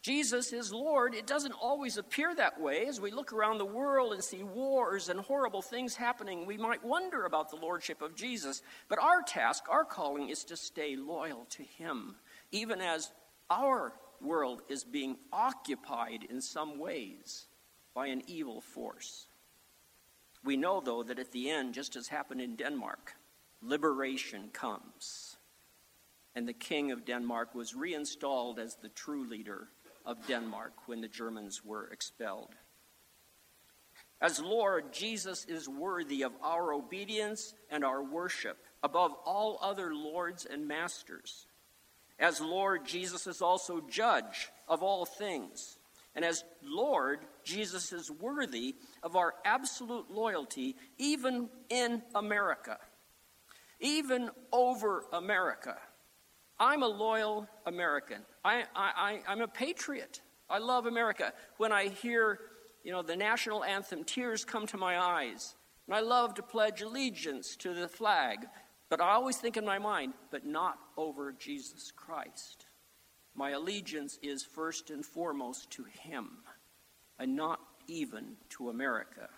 Jesus 0.00 0.52
is 0.52 0.72
Lord. 0.72 1.14
It 1.14 1.26
doesn't 1.26 1.54
always 1.60 1.96
appear 1.96 2.32
that 2.36 2.60
way. 2.60 2.86
As 2.86 3.00
we 3.00 3.10
look 3.10 3.32
around 3.32 3.58
the 3.58 3.64
world 3.64 4.12
and 4.12 4.22
see 4.22 4.44
wars 4.44 5.08
and 5.08 5.18
horrible 5.18 5.60
things 5.60 5.96
happening, 5.96 6.46
we 6.46 6.56
might 6.56 6.84
wonder 6.84 7.24
about 7.24 7.50
the 7.50 7.56
Lordship 7.56 8.00
of 8.00 8.14
Jesus. 8.14 8.62
But 8.88 9.00
our 9.00 9.22
task, 9.22 9.64
our 9.68 9.84
calling, 9.84 10.28
is 10.28 10.44
to 10.44 10.56
stay 10.56 10.94
loyal 10.94 11.46
to 11.50 11.64
Him, 11.64 12.14
even 12.52 12.80
as 12.80 13.10
our 13.50 13.92
world 14.20 14.62
is 14.68 14.84
being 14.84 15.16
occupied 15.32 16.24
in 16.30 16.40
some 16.40 16.78
ways 16.78 17.46
by 17.92 18.06
an 18.06 18.22
evil 18.28 18.60
force. 18.60 19.26
We 20.44 20.56
know, 20.56 20.80
though, 20.80 21.02
that 21.02 21.18
at 21.18 21.32
the 21.32 21.50
end, 21.50 21.74
just 21.74 21.96
as 21.96 22.08
happened 22.08 22.40
in 22.40 22.56
Denmark, 22.56 23.14
liberation 23.62 24.50
comes. 24.52 25.36
And 26.34 26.46
the 26.48 26.52
king 26.52 26.92
of 26.92 27.04
Denmark 27.04 27.54
was 27.54 27.74
reinstalled 27.74 28.58
as 28.58 28.76
the 28.76 28.88
true 28.88 29.26
leader 29.26 29.68
of 30.06 30.26
Denmark 30.26 30.72
when 30.86 31.00
the 31.00 31.08
Germans 31.08 31.64
were 31.64 31.88
expelled. 31.88 32.54
As 34.20 34.40
Lord, 34.40 34.92
Jesus 34.92 35.44
is 35.44 35.68
worthy 35.68 36.22
of 36.22 36.32
our 36.42 36.72
obedience 36.72 37.54
and 37.70 37.84
our 37.84 38.02
worship 38.02 38.58
above 38.82 39.12
all 39.24 39.58
other 39.60 39.94
lords 39.94 40.44
and 40.44 40.66
masters. 40.66 41.46
As 42.18 42.40
Lord, 42.40 42.84
Jesus 42.84 43.28
is 43.28 43.40
also 43.40 43.80
judge 43.88 44.50
of 44.68 44.82
all 44.82 45.04
things. 45.04 45.77
And 46.14 46.24
as 46.24 46.44
Lord, 46.62 47.20
Jesus 47.44 47.92
is 47.92 48.10
worthy 48.10 48.76
of 49.02 49.16
our 49.16 49.34
absolute 49.44 50.10
loyalty, 50.10 50.76
even 50.98 51.48
in 51.70 52.02
America, 52.14 52.78
even 53.80 54.30
over 54.52 55.04
America. 55.12 55.76
I'm 56.58 56.82
a 56.82 56.88
loyal 56.88 57.46
American. 57.66 58.22
I, 58.44 58.64
I, 58.74 59.20
I, 59.28 59.32
am 59.32 59.42
a 59.42 59.48
patriot. 59.48 60.22
I 60.50 60.58
love 60.58 60.86
America. 60.86 61.32
When 61.58 61.72
I 61.72 61.88
hear, 61.88 62.40
you 62.82 62.90
know, 62.90 63.02
the 63.02 63.16
national 63.16 63.62
anthem, 63.62 64.02
tears 64.02 64.44
come 64.44 64.66
to 64.68 64.76
my 64.76 64.98
eyes. 64.98 65.54
And 65.86 65.94
I 65.94 66.00
love 66.00 66.34
to 66.34 66.42
pledge 66.42 66.82
allegiance 66.82 67.54
to 67.56 67.74
the 67.74 67.88
flag. 67.88 68.46
But 68.88 69.00
I 69.00 69.12
always 69.12 69.36
think 69.36 69.56
in 69.56 69.64
my 69.64 69.78
mind, 69.78 70.14
but 70.30 70.46
not 70.46 70.78
over 70.96 71.32
Jesus 71.32 71.92
Christ. 71.94 72.66
My 73.34 73.50
allegiance 73.50 74.18
is 74.22 74.44
first 74.44 74.90
and 74.90 75.04
foremost 75.04 75.70
to 75.72 75.84
Him, 75.84 76.38
and 77.18 77.36
not 77.36 77.60
even 77.86 78.36
to 78.50 78.70
America. 78.70 79.28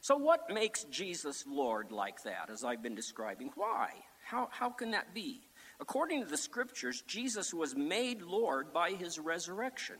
So, 0.00 0.16
what 0.16 0.50
makes 0.50 0.84
Jesus 0.84 1.44
Lord 1.46 1.90
like 1.90 2.22
that, 2.22 2.50
as 2.50 2.64
I've 2.64 2.82
been 2.82 2.94
describing? 2.94 3.50
Why? 3.56 3.90
How, 4.24 4.48
how 4.50 4.70
can 4.70 4.90
that 4.92 5.14
be? 5.14 5.40
According 5.80 6.22
to 6.22 6.28
the 6.28 6.36
scriptures, 6.36 7.02
Jesus 7.06 7.54
was 7.54 7.74
made 7.74 8.22
Lord 8.22 8.72
by 8.72 8.90
his 8.90 9.18
resurrection. 9.18 9.96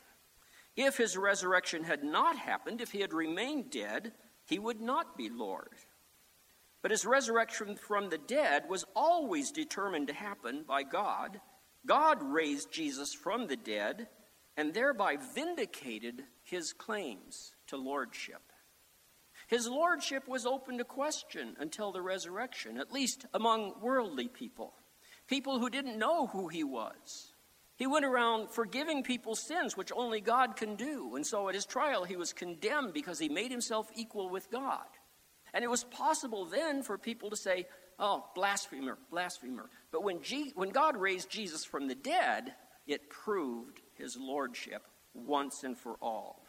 If 0.76 0.96
his 0.96 1.16
resurrection 1.16 1.82
had 1.82 2.04
not 2.04 2.36
happened, 2.36 2.80
if 2.80 2.92
he 2.92 3.00
had 3.00 3.12
remained 3.12 3.70
dead, 3.70 4.12
he 4.44 4.58
would 4.58 4.80
not 4.80 5.16
be 5.16 5.28
Lord. 5.28 5.74
But 6.82 6.90
his 6.90 7.04
resurrection 7.04 7.76
from 7.76 8.08
the 8.08 8.18
dead 8.18 8.64
was 8.68 8.84
always 8.94 9.50
determined 9.50 10.06
to 10.08 10.14
happen 10.14 10.64
by 10.66 10.84
God. 10.84 11.40
God 11.86 12.22
raised 12.22 12.72
Jesus 12.72 13.14
from 13.14 13.46
the 13.46 13.56
dead 13.56 14.08
and 14.56 14.74
thereby 14.74 15.16
vindicated 15.34 16.24
his 16.42 16.72
claims 16.72 17.54
to 17.68 17.76
lordship. 17.76 18.42
His 19.46 19.66
lordship 19.68 20.28
was 20.28 20.44
open 20.44 20.78
to 20.78 20.84
question 20.84 21.56
until 21.58 21.92
the 21.92 22.02
resurrection, 22.02 22.78
at 22.78 22.92
least 22.92 23.24
among 23.32 23.80
worldly 23.80 24.28
people 24.28 24.74
people 25.28 25.58
who 25.58 25.70
didn't 25.70 25.98
know 25.98 26.26
who 26.26 26.48
he 26.48 26.64
was. 26.64 27.32
He 27.76 27.86
went 27.86 28.04
around 28.04 28.50
forgiving 28.50 29.04
people's 29.04 29.40
sins, 29.40 29.76
which 29.76 29.92
only 29.94 30.20
God 30.20 30.56
can 30.56 30.74
do. 30.74 31.14
And 31.14 31.24
so 31.24 31.48
at 31.48 31.54
his 31.54 31.66
trial, 31.66 32.02
he 32.02 32.16
was 32.16 32.32
condemned 32.32 32.92
because 32.92 33.20
he 33.20 33.28
made 33.28 33.52
himself 33.52 33.88
equal 33.94 34.30
with 34.30 34.50
God. 34.50 34.86
And 35.54 35.62
it 35.62 35.70
was 35.70 35.84
possible 35.84 36.46
then 36.46 36.82
for 36.82 36.98
people 36.98 37.30
to 37.30 37.36
say, 37.36 37.66
oh, 37.98 38.24
blasphemer, 38.34 38.98
blasphemer. 39.10 39.68
But 39.90 40.04
when, 40.04 40.22
G- 40.22 40.52
when 40.54 40.70
God 40.70 40.96
raised 40.96 41.30
Jesus 41.30 41.64
from 41.64 41.88
the 41.88 41.94
dead, 41.94 42.54
it 42.86 43.10
proved 43.10 43.80
his 43.94 44.16
lordship 44.16 44.82
once 45.14 45.64
and 45.64 45.76
for 45.76 45.96
all. 46.00 46.44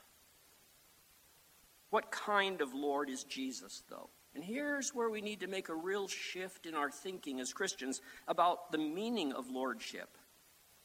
What 1.89 2.11
kind 2.11 2.61
of 2.61 2.73
Lord 2.73 3.09
is 3.09 3.23
Jesus, 3.23 3.83
though? 3.89 4.09
And 4.35 4.43
here's 4.43 4.93
where 4.93 5.09
we 5.09 5.21
need 5.21 5.39
to 5.39 5.47
make 5.47 5.69
a 5.69 5.75
real 5.75 6.07
shift 6.07 6.65
in 6.65 6.75
our 6.75 6.91
thinking 6.91 7.39
as 7.39 7.51
Christians 7.51 8.01
about 8.27 8.71
the 8.71 8.77
meaning 8.77 9.33
of 9.33 9.49
lordship. 9.49 10.09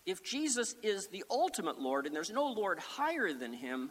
If 0.07 0.25
Jesus 0.25 0.75
is 0.83 1.09
the 1.09 1.25
ultimate 1.31 1.79
Lord 1.79 2.07
and 2.07 2.15
there's 2.15 2.31
no 2.31 2.47
Lord 2.47 2.79
higher 2.79 3.33
than 3.33 3.53
him, 3.53 3.91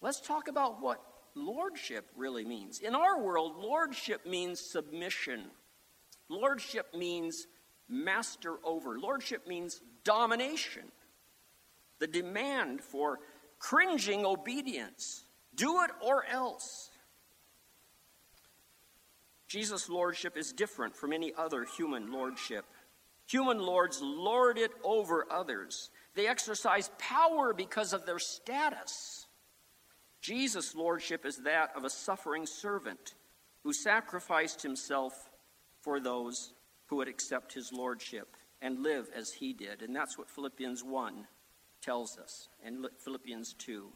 let's 0.00 0.20
talk 0.20 0.48
about 0.48 0.80
what 0.80 1.02
lordship 1.34 2.06
really 2.16 2.44
means. 2.44 2.80
In 2.80 2.94
our 2.94 3.20
world, 3.20 3.56
lordship 3.56 4.24
means 4.24 4.60
submission, 4.60 5.44
lordship 6.28 6.94
means 6.94 7.46
master 7.88 8.56
over, 8.64 8.98
lordship 8.98 9.46
means 9.46 9.80
domination, 10.04 10.84
the 11.98 12.06
demand 12.06 12.80
for 12.80 13.18
cringing 13.58 14.24
obedience. 14.26 15.24
Do 15.54 15.82
it 15.82 15.90
or 16.02 16.24
else. 16.26 16.90
Jesus' 19.48 19.88
lordship 19.88 20.36
is 20.36 20.52
different 20.52 20.94
from 20.94 21.12
any 21.12 21.32
other 21.36 21.64
human 21.64 22.12
lordship. 22.12 22.64
Human 23.28 23.58
lords 23.58 24.00
lord 24.02 24.58
it 24.58 24.70
over 24.84 25.26
others, 25.30 25.90
they 26.14 26.28
exercise 26.28 26.90
power 26.98 27.52
because 27.52 27.92
of 27.92 28.06
their 28.06 28.18
status. 28.18 29.26
Jesus' 30.20 30.74
lordship 30.74 31.26
is 31.26 31.38
that 31.38 31.70
of 31.76 31.84
a 31.84 31.90
suffering 31.90 32.46
servant 32.46 33.14
who 33.62 33.72
sacrificed 33.72 34.62
himself 34.62 35.28
for 35.86 36.00
those 36.00 36.52
who 36.86 36.96
would 36.96 37.06
accept 37.06 37.54
his 37.54 37.72
lordship 37.72 38.36
and 38.60 38.82
live 38.82 39.06
as 39.14 39.30
he 39.30 39.52
did. 39.52 39.82
And 39.82 39.94
that's 39.94 40.18
what 40.18 40.28
Philippians 40.28 40.82
1 40.82 41.28
tells 41.80 42.18
us, 42.18 42.48
and 42.64 42.84
Philippians 43.04 43.54
2 43.54 43.92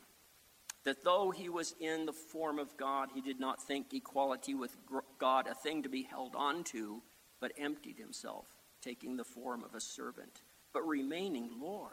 that 0.85 1.05
though 1.05 1.31
he 1.31 1.51
was 1.51 1.75
in 1.79 2.07
the 2.07 2.13
form 2.13 2.59
of 2.59 2.75
God, 2.79 3.11
he 3.15 3.21
did 3.21 3.39
not 3.39 3.63
think 3.63 3.93
equality 3.93 4.55
with 4.55 4.75
God 5.19 5.47
a 5.47 5.55
thing 5.55 5.83
to 5.83 5.91
be 5.91 6.05
held 6.05 6.35
on 6.35 6.65
to, 6.73 7.03
but 7.39 7.53
emptied 7.59 7.99
himself, 7.99 8.47
taking 8.81 9.17
the 9.17 9.25
form 9.25 9.63
of 9.63 9.75
a 9.75 9.81
servant, 9.81 10.41
but 10.73 10.87
remaining 10.87 11.51
Lord. 11.61 11.93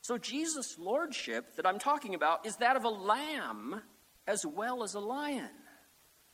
So 0.00 0.16
Jesus' 0.16 0.78
lordship 0.78 1.56
that 1.56 1.66
I'm 1.66 1.78
talking 1.78 2.14
about 2.14 2.46
is 2.46 2.56
that 2.56 2.76
of 2.76 2.84
a 2.84 2.88
lamb 2.88 3.82
as 4.26 4.46
well 4.46 4.82
as 4.82 4.94
a 4.94 5.00
lion. 5.00 5.50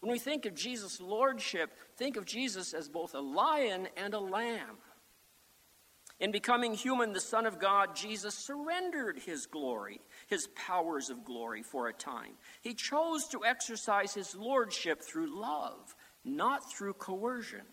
When 0.04 0.12
we 0.12 0.18
think 0.18 0.44
of 0.44 0.54
Jesus' 0.54 1.00
lordship, 1.00 1.73
think 1.96 2.18
of 2.18 2.26
Jesus 2.26 2.75
as 2.75 2.90
both 2.90 3.14
a 3.14 3.20
lion 3.20 3.88
and 3.96 4.12
a 4.12 4.20
lamb. 4.20 4.76
In 6.20 6.30
becoming 6.30 6.75
human, 6.75 7.14
the 7.14 7.20
Son 7.20 7.46
of 7.46 7.58
God, 7.58 7.96
Jesus 7.96 8.34
surrendered 8.34 9.18
his 9.20 9.46
glory, 9.46 10.02
his 10.26 10.46
powers 10.49 11.08
of 11.08 11.25
glory 11.25 11.62
for 11.62 11.88
a 11.88 11.94
time. 11.94 12.32
He 12.61 12.75
chose 12.75 13.28
to 13.28 13.46
exercise 13.46 14.12
his 14.12 14.34
lordship 14.34 15.00
through 15.00 15.40
love, 15.40 15.94
not 16.23 16.70
through 16.70 16.92
coercion. 16.92 17.64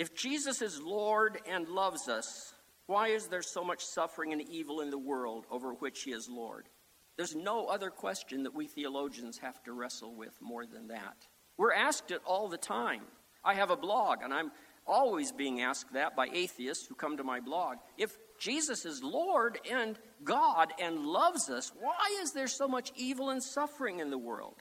If 0.00 0.16
Jesus 0.16 0.62
is 0.62 0.82
Lord 0.82 1.38
and 1.48 1.68
loves 1.68 2.08
us, 2.08 2.54
why 2.86 3.10
is 3.10 3.28
there 3.28 3.40
so 3.40 3.62
much 3.62 3.84
suffering 3.84 4.32
and 4.32 4.42
evil 4.42 4.80
in 4.80 4.90
the 4.90 4.98
world 4.98 5.46
over 5.48 5.74
which 5.74 6.02
he 6.02 6.10
is 6.10 6.28
Lord? 6.28 6.68
There's 7.16 7.34
no 7.34 7.66
other 7.66 7.90
question 7.90 8.44
that 8.44 8.54
we 8.54 8.66
theologians 8.66 9.38
have 9.38 9.62
to 9.64 9.72
wrestle 9.72 10.14
with 10.14 10.36
more 10.40 10.66
than 10.66 10.88
that. 10.88 11.16
We're 11.56 11.74
asked 11.74 12.10
it 12.10 12.20
all 12.24 12.48
the 12.48 12.56
time. 12.56 13.02
I 13.44 13.54
have 13.54 13.70
a 13.70 13.76
blog, 13.76 14.18
and 14.22 14.32
I'm 14.32 14.50
always 14.86 15.32
being 15.32 15.60
asked 15.60 15.92
that 15.92 16.16
by 16.16 16.28
atheists 16.32 16.86
who 16.86 16.94
come 16.94 17.16
to 17.16 17.24
my 17.24 17.40
blog. 17.40 17.78
If 17.98 18.16
Jesus 18.40 18.84
is 18.84 19.02
Lord 19.02 19.58
and 19.70 19.98
God 20.24 20.72
and 20.80 21.06
loves 21.06 21.50
us, 21.50 21.72
why 21.78 22.18
is 22.22 22.32
there 22.32 22.48
so 22.48 22.66
much 22.66 22.92
evil 22.96 23.30
and 23.30 23.42
suffering 23.42 24.00
in 24.00 24.10
the 24.10 24.18
world? 24.18 24.56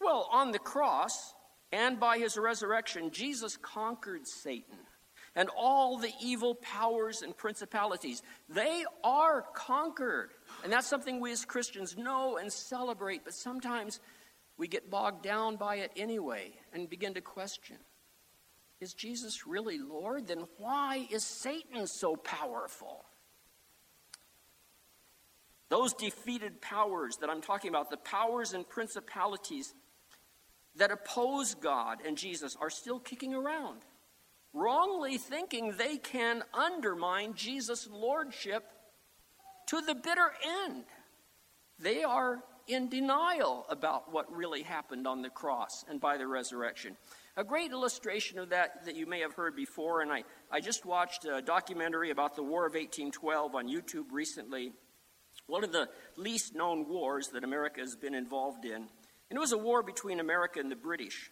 Well, 0.00 0.28
on 0.30 0.52
the 0.52 0.58
cross 0.58 1.34
and 1.72 1.98
by 1.98 2.18
his 2.18 2.36
resurrection, 2.36 3.10
Jesus 3.10 3.56
conquered 3.56 4.26
Satan 4.26 4.78
and 5.34 5.48
all 5.56 5.98
the 5.98 6.12
evil 6.22 6.54
powers 6.54 7.22
and 7.22 7.36
principalities. 7.36 8.22
They 8.48 8.84
are 9.02 9.44
conquered. 9.54 10.30
And 10.64 10.72
that's 10.72 10.86
something 10.86 11.20
we 11.20 11.32
as 11.32 11.44
Christians 11.44 11.96
know 11.96 12.36
and 12.36 12.52
celebrate, 12.52 13.24
but 13.24 13.34
sometimes 13.34 14.00
we 14.56 14.68
get 14.68 14.90
bogged 14.90 15.22
down 15.22 15.56
by 15.56 15.76
it 15.76 15.92
anyway 15.96 16.52
and 16.72 16.88
begin 16.88 17.14
to 17.14 17.20
question 17.20 17.76
Is 18.80 18.94
Jesus 18.94 19.46
really 19.46 19.78
Lord? 19.78 20.26
Then 20.26 20.44
why 20.58 21.06
is 21.10 21.24
Satan 21.24 21.86
so 21.86 22.16
powerful? 22.16 23.04
Those 25.68 25.94
defeated 25.94 26.60
powers 26.60 27.16
that 27.20 27.28
I'm 27.28 27.42
talking 27.42 27.70
about, 27.70 27.90
the 27.90 27.96
powers 27.96 28.52
and 28.52 28.68
principalities 28.68 29.74
that 30.76 30.92
oppose 30.92 31.54
God 31.54 31.98
and 32.06 32.16
Jesus, 32.16 32.56
are 32.60 32.70
still 32.70 33.00
kicking 33.00 33.34
around 33.34 33.80
wrongly 34.56 35.18
thinking 35.18 35.72
they 35.72 35.98
can 35.98 36.42
undermine 36.54 37.34
Jesus' 37.34 37.88
lordship 37.90 38.64
to 39.66 39.80
the 39.80 39.94
bitter 39.94 40.32
end. 40.44 40.84
They 41.78 42.04
are 42.04 42.42
in 42.66 42.88
denial 42.88 43.64
about 43.68 44.12
what 44.12 44.34
really 44.34 44.62
happened 44.62 45.06
on 45.06 45.22
the 45.22 45.30
cross 45.30 45.84
and 45.88 46.00
by 46.00 46.16
the 46.16 46.26
resurrection. 46.26 46.96
A 47.36 47.44
great 47.44 47.70
illustration 47.70 48.38
of 48.38 48.50
that 48.50 48.84
that 48.86 48.96
you 48.96 49.06
may 49.06 49.20
have 49.20 49.34
heard 49.34 49.54
before, 49.54 50.00
and 50.00 50.10
I, 50.10 50.24
I 50.50 50.60
just 50.60 50.84
watched 50.84 51.24
a 51.26 51.42
documentary 51.42 52.10
about 52.10 52.34
the 52.34 52.42
War 52.42 52.66
of 52.66 52.72
1812 52.72 53.54
on 53.54 53.68
YouTube 53.68 54.06
recently. 54.10 54.72
One 55.46 55.62
of 55.62 55.72
the 55.72 55.88
least 56.16 56.54
known 56.54 56.88
wars 56.88 57.28
that 57.28 57.44
America 57.44 57.80
has 57.80 57.94
been 57.94 58.14
involved 58.14 58.64
in. 58.64 58.74
And 58.74 59.36
it 59.36 59.38
was 59.38 59.52
a 59.52 59.58
war 59.58 59.82
between 59.82 60.18
America 60.18 60.58
and 60.60 60.70
the 60.70 60.76
British. 60.76 61.30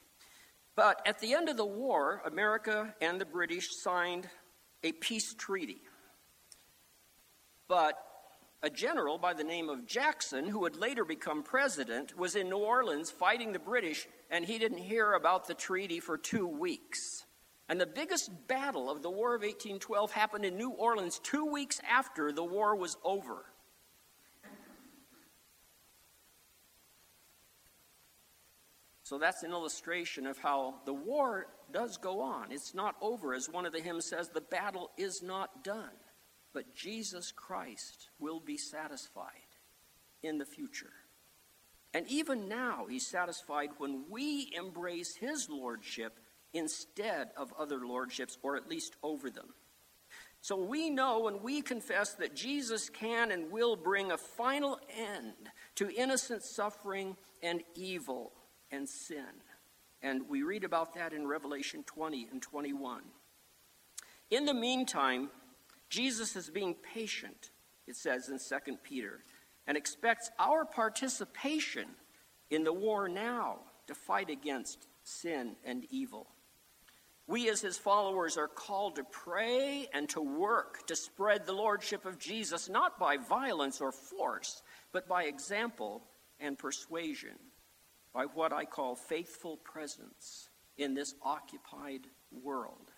But 0.76 1.00
at 1.06 1.20
the 1.20 1.34
end 1.34 1.48
of 1.48 1.56
the 1.56 1.64
war, 1.64 2.22
America 2.26 2.94
and 3.00 3.20
the 3.20 3.24
British 3.24 3.68
signed 3.76 4.28
a 4.82 4.92
peace 4.92 5.34
treaty. 5.34 5.80
But 7.68 7.96
a 8.64 8.70
general 8.70 9.18
by 9.18 9.34
the 9.34 9.44
name 9.44 9.68
of 9.68 9.86
Jackson, 9.86 10.48
who 10.48 10.60
would 10.60 10.74
later 10.74 11.04
become 11.04 11.42
president, 11.42 12.16
was 12.16 12.34
in 12.34 12.48
New 12.48 12.56
Orleans 12.56 13.10
fighting 13.10 13.52
the 13.52 13.58
British, 13.58 14.08
and 14.30 14.42
he 14.42 14.58
didn't 14.58 14.78
hear 14.78 15.12
about 15.12 15.46
the 15.46 15.52
treaty 15.52 16.00
for 16.00 16.16
two 16.16 16.46
weeks. 16.46 17.26
And 17.68 17.78
the 17.78 17.84
biggest 17.84 18.30
battle 18.48 18.90
of 18.90 19.02
the 19.02 19.10
War 19.10 19.34
of 19.34 19.42
1812 19.42 20.12
happened 20.12 20.46
in 20.46 20.56
New 20.56 20.70
Orleans 20.70 21.18
two 21.22 21.44
weeks 21.44 21.78
after 21.86 22.32
the 22.32 22.42
war 22.42 22.74
was 22.74 22.96
over. 23.04 23.44
So 29.02 29.18
that's 29.18 29.42
an 29.42 29.50
illustration 29.50 30.26
of 30.26 30.38
how 30.38 30.76
the 30.86 30.94
war 30.94 31.48
does 31.70 31.98
go 31.98 32.22
on. 32.22 32.50
It's 32.50 32.72
not 32.72 32.96
over. 33.02 33.34
As 33.34 33.50
one 33.50 33.66
of 33.66 33.74
the 33.74 33.80
hymns 33.80 34.06
says, 34.06 34.30
the 34.30 34.40
battle 34.40 34.90
is 34.96 35.22
not 35.22 35.62
done. 35.62 35.90
But 36.54 36.74
Jesus 36.74 37.32
Christ 37.32 38.08
will 38.18 38.40
be 38.40 38.56
satisfied 38.56 39.28
in 40.22 40.38
the 40.38 40.46
future. 40.46 40.92
And 41.92 42.06
even 42.08 42.48
now, 42.48 42.86
he's 42.88 43.06
satisfied 43.06 43.70
when 43.78 44.04
we 44.08 44.50
embrace 44.56 45.16
his 45.16 45.50
lordship 45.50 46.18
instead 46.52 47.30
of 47.36 47.52
other 47.58 47.86
lordships, 47.86 48.38
or 48.42 48.56
at 48.56 48.68
least 48.68 48.96
over 49.02 49.28
them. 49.28 49.52
So 50.40 50.56
we 50.56 50.90
know 50.90 51.26
and 51.26 51.42
we 51.42 51.62
confess 51.62 52.14
that 52.14 52.36
Jesus 52.36 52.88
can 52.88 53.32
and 53.32 53.50
will 53.50 53.76
bring 53.76 54.12
a 54.12 54.18
final 54.18 54.78
end 54.96 55.34
to 55.76 55.90
innocent 55.90 56.42
suffering 56.42 57.16
and 57.42 57.62
evil 57.74 58.32
and 58.70 58.88
sin. 58.88 59.24
And 60.02 60.28
we 60.28 60.42
read 60.42 60.64
about 60.64 60.94
that 60.94 61.12
in 61.12 61.26
Revelation 61.26 61.82
20 61.84 62.28
and 62.30 62.42
21. 62.42 63.02
In 64.30 64.44
the 64.44 64.54
meantime, 64.54 65.30
Jesus 65.94 66.34
is 66.34 66.50
being 66.50 66.74
patient, 66.74 67.50
it 67.86 67.94
says 67.94 68.28
in 68.28 68.40
2 68.40 68.78
Peter, 68.82 69.20
and 69.68 69.76
expects 69.76 70.28
our 70.40 70.64
participation 70.64 71.86
in 72.50 72.64
the 72.64 72.72
war 72.72 73.08
now 73.08 73.58
to 73.86 73.94
fight 73.94 74.28
against 74.28 74.88
sin 75.04 75.54
and 75.64 75.86
evil. 75.90 76.26
We, 77.28 77.48
as 77.48 77.60
his 77.60 77.78
followers, 77.78 78.36
are 78.36 78.48
called 78.48 78.96
to 78.96 79.04
pray 79.04 79.86
and 79.94 80.08
to 80.08 80.20
work 80.20 80.84
to 80.88 80.96
spread 80.96 81.46
the 81.46 81.52
lordship 81.52 82.06
of 82.06 82.18
Jesus, 82.18 82.68
not 82.68 82.98
by 82.98 83.16
violence 83.16 83.80
or 83.80 83.92
force, 83.92 84.64
but 84.90 85.06
by 85.06 85.24
example 85.24 86.02
and 86.40 86.58
persuasion 86.58 87.38
by 88.12 88.24
what 88.24 88.52
I 88.52 88.64
call 88.64 88.96
faithful 88.96 89.58
presence 89.58 90.48
in 90.76 90.94
this 90.94 91.14
occupied 91.22 92.08
world 92.42 92.90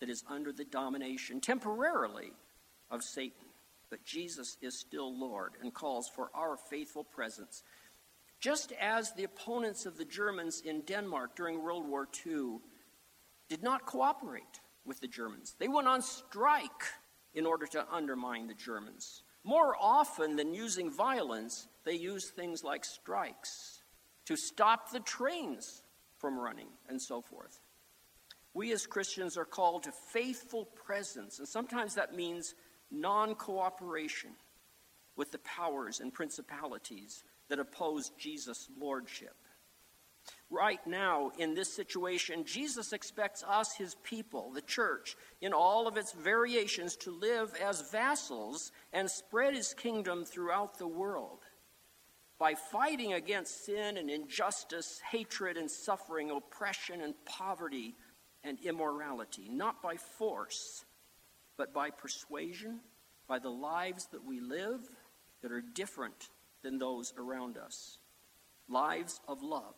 that 0.00 0.08
is 0.08 0.24
under 0.28 0.52
the 0.52 0.64
domination 0.64 1.40
temporarily 1.40 2.32
of 2.90 3.02
Satan. 3.02 3.46
But 3.90 4.04
Jesus 4.04 4.56
is 4.60 4.78
still 4.78 5.18
Lord 5.18 5.52
and 5.62 5.72
calls 5.72 6.08
for 6.14 6.30
our 6.34 6.56
faithful 6.56 7.04
presence. 7.04 7.62
Just 8.40 8.72
as 8.72 9.12
the 9.12 9.24
opponents 9.24 9.86
of 9.86 9.96
the 9.96 10.04
Germans 10.04 10.62
in 10.64 10.82
Denmark 10.82 11.34
during 11.34 11.62
World 11.62 11.88
War 11.88 12.06
II 12.26 12.58
did 13.48 13.62
not 13.62 13.86
cooperate 13.86 14.60
with 14.84 15.00
the 15.00 15.08
Germans, 15.08 15.54
they 15.58 15.68
went 15.68 15.88
on 15.88 16.02
strike 16.02 16.84
in 17.34 17.46
order 17.46 17.66
to 17.66 17.86
undermine 17.92 18.46
the 18.46 18.54
Germans. 18.54 19.22
More 19.44 19.74
often 19.80 20.36
than 20.36 20.54
using 20.54 20.90
violence, 20.90 21.68
they 21.84 21.94
used 21.94 22.34
things 22.34 22.62
like 22.62 22.84
strikes 22.84 23.82
to 24.26 24.36
stop 24.36 24.90
the 24.90 25.00
trains 25.00 25.82
from 26.18 26.38
running, 26.38 26.68
and 26.88 27.00
so 27.00 27.22
forth. 27.22 27.60
We 28.58 28.72
as 28.72 28.88
Christians 28.88 29.36
are 29.36 29.44
called 29.44 29.84
to 29.84 29.92
faithful 29.92 30.64
presence, 30.64 31.38
and 31.38 31.46
sometimes 31.46 31.94
that 31.94 32.16
means 32.16 32.56
non 32.90 33.36
cooperation 33.36 34.30
with 35.14 35.30
the 35.30 35.38
powers 35.38 36.00
and 36.00 36.12
principalities 36.12 37.22
that 37.48 37.60
oppose 37.60 38.10
Jesus' 38.18 38.68
lordship. 38.76 39.36
Right 40.50 40.84
now, 40.88 41.30
in 41.38 41.54
this 41.54 41.72
situation, 41.72 42.44
Jesus 42.44 42.92
expects 42.92 43.44
us, 43.44 43.76
his 43.76 43.94
people, 44.02 44.50
the 44.50 44.60
church, 44.60 45.14
in 45.40 45.52
all 45.52 45.86
of 45.86 45.96
its 45.96 46.10
variations, 46.10 46.96
to 46.96 47.12
live 47.12 47.54
as 47.64 47.92
vassals 47.92 48.72
and 48.92 49.08
spread 49.08 49.54
his 49.54 49.72
kingdom 49.72 50.24
throughout 50.24 50.78
the 50.78 50.88
world 50.88 51.44
by 52.40 52.54
fighting 52.54 53.12
against 53.12 53.66
sin 53.66 53.96
and 53.96 54.10
injustice, 54.10 55.00
hatred 55.12 55.56
and 55.56 55.70
suffering, 55.70 56.32
oppression 56.32 57.02
and 57.02 57.14
poverty 57.24 57.94
and 58.48 58.58
immorality, 58.64 59.48
not 59.50 59.82
by 59.82 59.96
force, 59.96 60.84
but 61.56 61.74
by 61.74 61.90
persuasion, 61.90 62.80
by 63.28 63.38
the 63.38 63.50
lives 63.50 64.08
that 64.12 64.24
we 64.24 64.40
live 64.40 64.80
that 65.42 65.52
are 65.52 65.60
different 65.60 66.30
than 66.62 66.78
those 66.78 67.12
around 67.18 67.58
us. 67.58 67.98
Lives 68.68 69.20
of 69.28 69.42
love. 69.42 69.74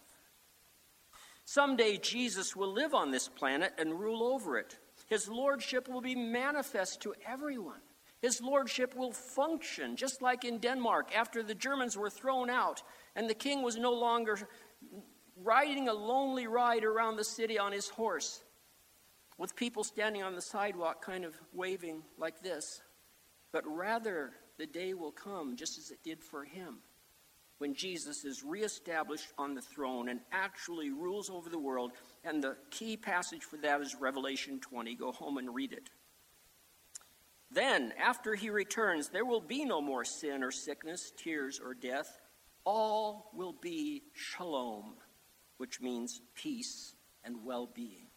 Someday 1.44 1.96
Jesus 1.96 2.54
will 2.54 2.72
live 2.72 2.94
on 2.94 3.10
this 3.10 3.28
planet 3.28 3.72
and 3.76 3.98
rule 3.98 4.22
over 4.22 4.56
it. 4.56 4.78
His 5.08 5.28
lordship 5.28 5.88
will 5.88 6.00
be 6.00 6.14
manifest 6.14 7.02
to 7.02 7.14
everyone. 7.26 7.80
His 8.22 8.40
lordship 8.40 8.94
will 8.94 9.12
function, 9.12 9.96
just 9.96 10.22
like 10.22 10.44
in 10.44 10.58
Denmark 10.58 11.16
after 11.16 11.42
the 11.42 11.54
Germans 11.54 11.96
were 11.96 12.10
thrown 12.10 12.50
out 12.50 12.82
and 13.16 13.28
the 13.28 13.34
king 13.34 13.62
was 13.62 13.76
no 13.76 13.92
longer 13.92 14.38
riding 15.42 15.88
a 15.88 15.92
lonely 15.92 16.46
ride 16.46 16.84
around 16.84 17.16
the 17.16 17.24
city 17.24 17.58
on 17.58 17.72
his 17.72 17.88
horse 17.88 18.42
with 19.40 19.56
people 19.56 19.82
standing 19.82 20.22
on 20.22 20.34
the 20.34 20.42
sidewalk 20.42 21.02
kind 21.02 21.24
of 21.24 21.34
waving 21.54 22.02
like 22.18 22.42
this. 22.42 22.82
But 23.52 23.64
rather, 23.66 24.32
the 24.58 24.66
day 24.66 24.92
will 24.92 25.12
come 25.12 25.56
just 25.56 25.78
as 25.78 25.90
it 25.90 26.04
did 26.04 26.22
for 26.22 26.44
him 26.44 26.80
when 27.56 27.74
Jesus 27.74 28.26
is 28.26 28.44
reestablished 28.44 29.32
on 29.38 29.54
the 29.54 29.62
throne 29.62 30.10
and 30.10 30.20
actually 30.30 30.90
rules 30.90 31.30
over 31.30 31.48
the 31.48 31.58
world. 31.58 31.92
And 32.22 32.44
the 32.44 32.58
key 32.70 32.98
passage 32.98 33.42
for 33.42 33.56
that 33.56 33.80
is 33.80 33.96
Revelation 33.98 34.60
20. 34.60 34.94
Go 34.94 35.10
home 35.10 35.38
and 35.38 35.54
read 35.54 35.72
it. 35.72 35.88
Then, 37.50 37.94
after 37.98 38.34
he 38.34 38.50
returns, 38.50 39.08
there 39.08 39.24
will 39.24 39.40
be 39.40 39.64
no 39.64 39.80
more 39.80 40.04
sin 40.04 40.44
or 40.44 40.50
sickness, 40.50 41.12
tears 41.16 41.58
or 41.64 41.72
death. 41.72 42.20
All 42.64 43.30
will 43.34 43.54
be 43.54 44.02
shalom, 44.12 44.96
which 45.56 45.80
means 45.80 46.20
peace 46.34 46.94
and 47.24 47.36
well 47.42 47.68
being. 47.74 48.09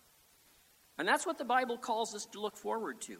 And 0.97 1.07
that's 1.07 1.25
what 1.25 1.37
the 1.37 1.45
Bible 1.45 1.77
calls 1.77 2.13
us 2.13 2.25
to 2.31 2.39
look 2.39 2.57
forward 2.57 3.01
to. 3.01 3.17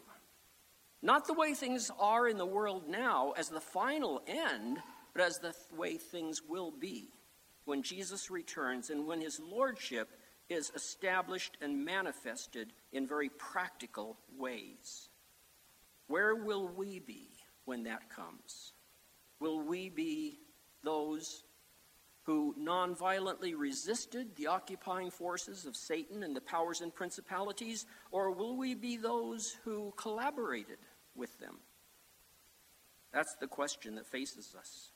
Not 1.02 1.26
the 1.26 1.34
way 1.34 1.54
things 1.54 1.90
are 1.98 2.28
in 2.28 2.38
the 2.38 2.46
world 2.46 2.88
now 2.88 3.32
as 3.36 3.48
the 3.48 3.60
final 3.60 4.22
end, 4.26 4.78
but 5.12 5.22
as 5.22 5.38
the 5.38 5.52
th- 5.52 5.78
way 5.78 5.98
things 5.98 6.40
will 6.48 6.70
be 6.70 7.10
when 7.64 7.82
Jesus 7.82 8.30
returns 8.30 8.90
and 8.90 9.06
when 9.06 9.20
his 9.20 9.38
lordship 9.38 10.08
is 10.48 10.72
established 10.74 11.56
and 11.60 11.84
manifested 11.84 12.72
in 12.92 13.06
very 13.06 13.28
practical 13.28 14.16
ways. 14.38 15.08
Where 16.06 16.34
will 16.34 16.68
we 16.68 17.00
be 17.00 17.28
when 17.64 17.84
that 17.84 18.10
comes? 18.10 18.72
Will 19.40 19.60
we 19.60 19.88
be 19.88 20.38
those 20.82 21.43
who 22.24 22.54
nonviolently 22.58 23.54
resisted 23.56 24.34
the 24.36 24.46
occupying 24.46 25.10
forces 25.10 25.66
of 25.66 25.76
Satan 25.76 26.22
and 26.22 26.34
the 26.34 26.40
powers 26.40 26.80
and 26.80 26.94
principalities, 26.94 27.86
or 28.10 28.30
will 28.30 28.56
we 28.56 28.74
be 28.74 28.96
those 28.96 29.56
who 29.64 29.92
collaborated 29.96 30.78
with 31.14 31.38
them? 31.38 31.58
That's 33.12 33.34
the 33.36 33.46
question 33.46 33.94
that 33.96 34.06
faces 34.06 34.56
us. 34.58 34.88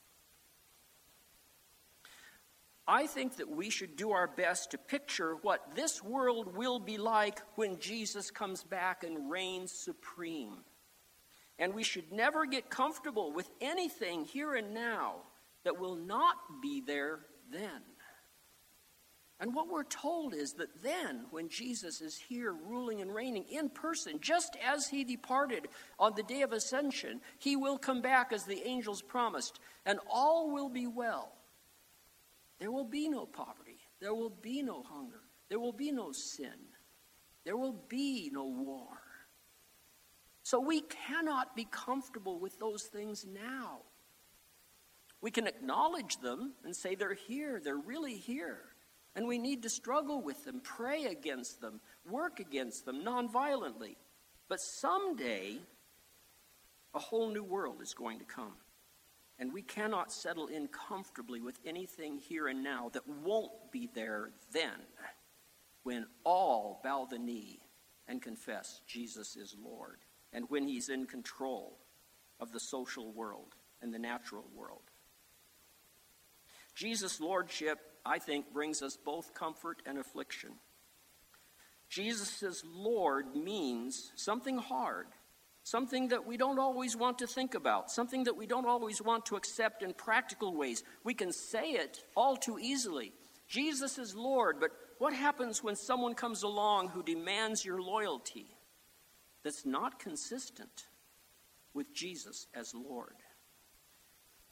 I 2.86 3.06
think 3.06 3.36
that 3.36 3.50
we 3.50 3.68
should 3.68 3.96
do 3.96 4.12
our 4.12 4.26
best 4.26 4.70
to 4.70 4.78
picture 4.78 5.36
what 5.42 5.76
this 5.76 6.02
world 6.02 6.56
will 6.56 6.78
be 6.78 6.96
like 6.96 7.40
when 7.56 7.78
Jesus 7.78 8.30
comes 8.30 8.64
back 8.64 9.04
and 9.04 9.30
reigns 9.30 9.70
supreme. 9.70 10.64
And 11.58 11.74
we 11.74 11.82
should 11.82 12.10
never 12.10 12.46
get 12.46 12.70
comfortable 12.70 13.30
with 13.32 13.50
anything 13.60 14.24
here 14.24 14.54
and 14.54 14.72
now 14.72 15.16
that 15.68 15.78
will 15.78 15.96
not 15.96 16.36
be 16.62 16.80
there 16.80 17.18
then. 17.52 17.82
And 19.38 19.54
what 19.54 19.68
we're 19.68 19.84
told 19.84 20.32
is 20.32 20.54
that 20.54 20.82
then, 20.82 21.26
when 21.30 21.50
Jesus 21.50 22.00
is 22.00 22.16
here 22.16 22.54
ruling 22.54 23.02
and 23.02 23.14
reigning 23.14 23.44
in 23.50 23.68
person, 23.68 24.18
just 24.18 24.56
as 24.66 24.88
he 24.88 25.04
departed 25.04 25.68
on 25.98 26.14
the 26.16 26.22
day 26.22 26.40
of 26.40 26.52
ascension, 26.52 27.20
he 27.38 27.54
will 27.54 27.76
come 27.76 28.00
back 28.00 28.32
as 28.32 28.44
the 28.44 28.66
angels 28.66 29.02
promised, 29.02 29.60
and 29.84 29.98
all 30.10 30.50
will 30.50 30.70
be 30.70 30.86
well. 30.86 31.34
There 32.58 32.72
will 32.72 32.88
be 32.88 33.10
no 33.10 33.26
poverty, 33.26 33.80
there 34.00 34.14
will 34.14 34.32
be 34.40 34.62
no 34.62 34.82
hunger, 34.82 35.20
there 35.50 35.60
will 35.60 35.74
be 35.74 35.92
no 35.92 36.12
sin, 36.12 36.58
there 37.44 37.58
will 37.58 37.84
be 37.90 38.30
no 38.32 38.46
war. 38.46 38.88
So 40.44 40.60
we 40.60 40.80
cannot 40.80 41.54
be 41.54 41.68
comfortable 41.70 42.40
with 42.40 42.58
those 42.58 42.84
things 42.84 43.26
now. 43.30 43.82
We 45.20 45.30
can 45.30 45.46
acknowledge 45.46 46.18
them 46.18 46.52
and 46.64 46.74
say 46.74 46.94
they're 46.94 47.14
here, 47.14 47.60
they're 47.62 47.76
really 47.76 48.16
here. 48.16 48.60
And 49.16 49.26
we 49.26 49.38
need 49.38 49.62
to 49.62 49.70
struggle 49.70 50.22
with 50.22 50.44
them, 50.44 50.60
pray 50.62 51.06
against 51.06 51.60
them, 51.60 51.80
work 52.08 52.38
against 52.38 52.84
them 52.84 53.02
nonviolently. 53.04 53.96
But 54.48 54.60
someday, 54.60 55.58
a 56.94 56.98
whole 56.98 57.28
new 57.30 57.42
world 57.42 57.82
is 57.82 57.94
going 57.94 58.20
to 58.20 58.24
come. 58.24 58.54
And 59.40 59.52
we 59.52 59.62
cannot 59.62 60.12
settle 60.12 60.46
in 60.46 60.68
comfortably 60.68 61.40
with 61.40 61.58
anything 61.64 62.18
here 62.18 62.48
and 62.48 62.62
now 62.62 62.90
that 62.92 63.06
won't 63.06 63.52
be 63.72 63.88
there 63.94 64.30
then, 64.52 64.72
when 65.82 66.06
all 66.24 66.80
bow 66.82 67.06
the 67.08 67.18
knee 67.18 67.60
and 68.08 68.22
confess 68.22 68.82
Jesus 68.86 69.36
is 69.36 69.56
Lord, 69.62 69.98
and 70.32 70.44
when 70.48 70.66
He's 70.66 70.88
in 70.88 71.06
control 71.06 71.78
of 72.40 72.52
the 72.52 72.60
social 72.60 73.12
world 73.12 73.54
and 73.80 73.92
the 73.92 73.98
natural 73.98 74.44
world. 74.54 74.82
Jesus' 76.78 77.20
lordship, 77.20 77.80
I 78.06 78.20
think, 78.20 78.52
brings 78.52 78.82
us 78.82 78.96
both 78.96 79.34
comfort 79.34 79.82
and 79.84 79.98
affliction. 79.98 80.50
Jesus' 81.88 82.62
Lord 82.64 83.34
means 83.34 84.12
something 84.14 84.58
hard, 84.58 85.08
something 85.64 86.06
that 86.08 86.24
we 86.24 86.36
don't 86.36 86.60
always 86.60 86.96
want 86.96 87.18
to 87.18 87.26
think 87.26 87.56
about, 87.56 87.90
something 87.90 88.22
that 88.24 88.36
we 88.36 88.46
don't 88.46 88.64
always 88.64 89.02
want 89.02 89.26
to 89.26 89.34
accept 89.34 89.82
in 89.82 89.92
practical 89.92 90.54
ways. 90.56 90.84
We 91.02 91.14
can 91.14 91.32
say 91.32 91.70
it 91.70 92.04
all 92.16 92.36
too 92.36 92.60
easily. 92.60 93.12
Jesus 93.48 93.98
is 93.98 94.14
Lord, 94.14 94.60
but 94.60 94.70
what 94.98 95.12
happens 95.12 95.64
when 95.64 95.74
someone 95.74 96.14
comes 96.14 96.44
along 96.44 96.90
who 96.90 97.02
demands 97.02 97.64
your 97.64 97.82
loyalty 97.82 98.56
that's 99.42 99.66
not 99.66 99.98
consistent 99.98 100.86
with 101.74 101.92
Jesus 101.92 102.46
as 102.54 102.72
Lord? 102.72 103.16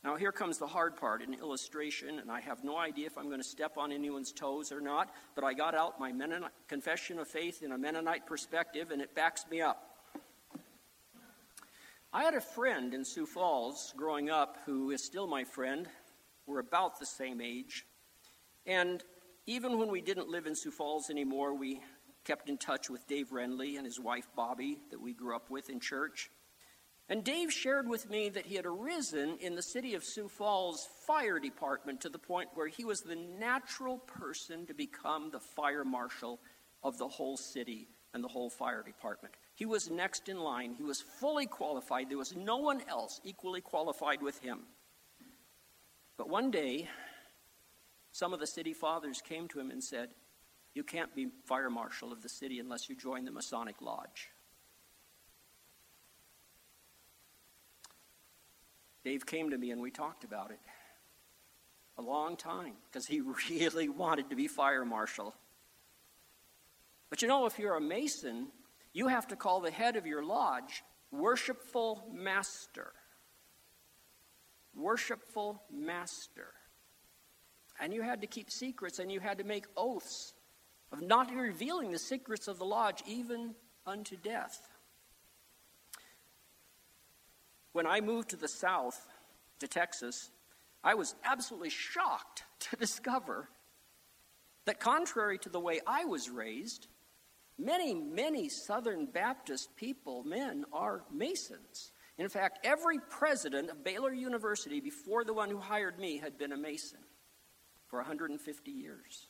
Now, 0.06 0.14
here 0.14 0.30
comes 0.30 0.58
the 0.58 0.68
hard 0.68 0.94
part 0.94 1.20
an 1.20 1.34
illustration, 1.34 2.20
and 2.20 2.30
I 2.30 2.38
have 2.38 2.62
no 2.62 2.76
idea 2.76 3.06
if 3.06 3.18
I'm 3.18 3.24
going 3.24 3.42
to 3.42 3.44
step 3.44 3.76
on 3.76 3.90
anyone's 3.90 4.30
toes 4.30 4.70
or 4.70 4.80
not, 4.80 5.12
but 5.34 5.42
I 5.42 5.52
got 5.52 5.74
out 5.74 5.98
my 5.98 6.12
Mennonite 6.12 6.52
confession 6.68 7.18
of 7.18 7.26
faith 7.26 7.60
in 7.60 7.72
a 7.72 7.76
Mennonite 7.76 8.24
perspective, 8.24 8.92
and 8.92 9.02
it 9.02 9.16
backs 9.16 9.44
me 9.50 9.62
up. 9.62 9.98
I 12.12 12.22
had 12.22 12.34
a 12.34 12.40
friend 12.40 12.94
in 12.94 13.04
Sioux 13.04 13.26
Falls 13.26 13.92
growing 13.96 14.30
up 14.30 14.58
who 14.64 14.92
is 14.92 15.02
still 15.02 15.26
my 15.26 15.42
friend. 15.42 15.88
We're 16.46 16.60
about 16.60 17.00
the 17.00 17.06
same 17.06 17.40
age. 17.40 17.84
And 18.64 19.02
even 19.46 19.76
when 19.76 19.90
we 19.90 20.02
didn't 20.02 20.28
live 20.28 20.46
in 20.46 20.54
Sioux 20.54 20.70
Falls 20.70 21.10
anymore, 21.10 21.52
we 21.52 21.80
kept 22.22 22.48
in 22.48 22.58
touch 22.58 22.88
with 22.88 23.08
Dave 23.08 23.30
Renley 23.30 23.76
and 23.76 23.84
his 23.84 23.98
wife 23.98 24.28
Bobby 24.36 24.78
that 24.92 25.00
we 25.00 25.14
grew 25.14 25.34
up 25.34 25.50
with 25.50 25.68
in 25.68 25.80
church. 25.80 26.30
And 27.08 27.22
Dave 27.22 27.52
shared 27.52 27.88
with 27.88 28.10
me 28.10 28.28
that 28.30 28.46
he 28.46 28.56
had 28.56 28.66
arisen 28.66 29.38
in 29.40 29.54
the 29.54 29.62
city 29.62 29.94
of 29.94 30.02
Sioux 30.02 30.28
Falls 30.28 30.88
fire 31.06 31.38
department 31.38 32.00
to 32.00 32.08
the 32.08 32.18
point 32.18 32.48
where 32.54 32.66
he 32.66 32.84
was 32.84 33.02
the 33.02 33.14
natural 33.14 33.98
person 33.98 34.66
to 34.66 34.74
become 34.74 35.30
the 35.30 35.38
fire 35.38 35.84
marshal 35.84 36.40
of 36.82 36.98
the 36.98 37.06
whole 37.06 37.36
city 37.36 37.88
and 38.12 38.24
the 38.24 38.28
whole 38.28 38.50
fire 38.50 38.82
department. 38.82 39.34
He 39.54 39.66
was 39.66 39.88
next 39.88 40.28
in 40.28 40.40
line. 40.40 40.74
He 40.74 40.82
was 40.82 41.00
fully 41.00 41.46
qualified. 41.46 42.10
There 42.10 42.18
was 42.18 42.34
no 42.34 42.56
one 42.56 42.82
else 42.88 43.20
equally 43.22 43.60
qualified 43.60 44.20
with 44.20 44.40
him. 44.40 44.60
But 46.16 46.28
one 46.28 46.50
day, 46.50 46.88
some 48.10 48.32
of 48.32 48.40
the 48.40 48.46
city 48.46 48.72
fathers 48.72 49.20
came 49.20 49.46
to 49.48 49.60
him 49.60 49.70
and 49.70 49.84
said, 49.84 50.08
You 50.74 50.82
can't 50.82 51.14
be 51.14 51.28
fire 51.44 51.70
marshal 51.70 52.12
of 52.12 52.22
the 52.22 52.28
city 52.28 52.58
unless 52.58 52.88
you 52.88 52.96
join 52.96 53.24
the 53.24 53.30
Masonic 53.30 53.80
Lodge. 53.80 54.30
Dave 59.06 59.24
came 59.24 59.50
to 59.50 59.56
me 59.56 59.70
and 59.70 59.80
we 59.80 59.92
talked 59.92 60.24
about 60.24 60.50
it 60.50 60.58
a 61.96 62.02
long 62.02 62.36
time 62.36 62.72
because 62.90 63.06
he 63.06 63.20
really 63.48 63.88
wanted 63.88 64.30
to 64.30 64.34
be 64.34 64.48
fire 64.48 64.84
marshal. 64.84 65.32
But 67.08 67.22
you 67.22 67.28
know, 67.28 67.46
if 67.46 67.56
you're 67.56 67.76
a 67.76 67.80
Mason, 67.80 68.48
you 68.92 69.06
have 69.06 69.28
to 69.28 69.36
call 69.36 69.60
the 69.60 69.70
head 69.70 69.94
of 69.94 70.06
your 70.06 70.24
lodge 70.24 70.82
worshipful 71.12 72.02
master. 72.12 72.94
Worshipful 74.74 75.62
master. 75.72 76.48
And 77.78 77.94
you 77.94 78.02
had 78.02 78.22
to 78.22 78.26
keep 78.26 78.50
secrets 78.50 78.98
and 78.98 79.12
you 79.12 79.20
had 79.20 79.38
to 79.38 79.44
make 79.44 79.66
oaths 79.76 80.34
of 80.90 81.00
not 81.00 81.32
revealing 81.32 81.92
the 81.92 81.98
secrets 82.00 82.48
of 82.48 82.58
the 82.58 82.66
lodge 82.66 83.04
even 83.06 83.54
unto 83.86 84.16
death. 84.16 84.75
When 87.76 87.86
I 87.86 88.00
moved 88.00 88.30
to 88.30 88.36
the 88.36 88.48
South, 88.48 88.98
to 89.58 89.68
Texas, 89.68 90.30
I 90.82 90.94
was 90.94 91.14
absolutely 91.22 91.68
shocked 91.68 92.42
to 92.70 92.76
discover 92.76 93.50
that, 94.64 94.80
contrary 94.80 95.36
to 95.40 95.50
the 95.50 95.60
way 95.60 95.80
I 95.86 96.06
was 96.06 96.30
raised, 96.30 96.86
many, 97.58 97.92
many 97.92 98.48
Southern 98.48 99.04
Baptist 99.04 99.76
people, 99.76 100.24
men, 100.24 100.64
are 100.72 101.04
Masons. 101.12 101.92
In 102.16 102.30
fact, 102.30 102.60
every 102.64 102.98
president 103.10 103.68
of 103.68 103.84
Baylor 103.84 104.14
University 104.14 104.80
before 104.80 105.22
the 105.22 105.34
one 105.34 105.50
who 105.50 105.58
hired 105.58 105.98
me 105.98 106.16
had 106.16 106.38
been 106.38 106.52
a 106.52 106.56
Mason 106.56 107.00
for 107.88 107.98
150 107.98 108.70
years. 108.70 109.28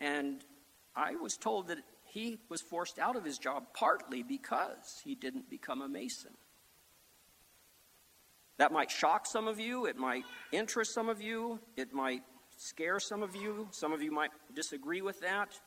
And 0.00 0.42
I 0.96 1.16
was 1.16 1.36
told 1.36 1.68
that 1.68 1.84
he 2.06 2.38
was 2.48 2.62
forced 2.62 2.98
out 2.98 3.14
of 3.14 3.26
his 3.26 3.36
job 3.36 3.64
partly 3.74 4.22
because 4.22 5.02
he 5.04 5.14
didn't 5.14 5.50
become 5.50 5.82
a 5.82 5.88
Mason. 5.88 6.32
That 8.58 8.72
might 8.72 8.90
shock 8.90 9.26
some 9.26 9.48
of 9.48 9.58
you, 9.58 9.86
it 9.86 9.96
might 9.96 10.24
interest 10.52 10.94
some 10.94 11.08
of 11.08 11.20
you, 11.20 11.58
it 11.76 11.92
might 11.92 12.22
scare 12.56 13.00
some 13.00 13.22
of 13.22 13.34
you, 13.34 13.68
some 13.70 13.92
of 13.92 14.02
you 14.02 14.12
might 14.12 14.30
disagree 14.54 15.02
with 15.02 15.20
that. 15.20 15.58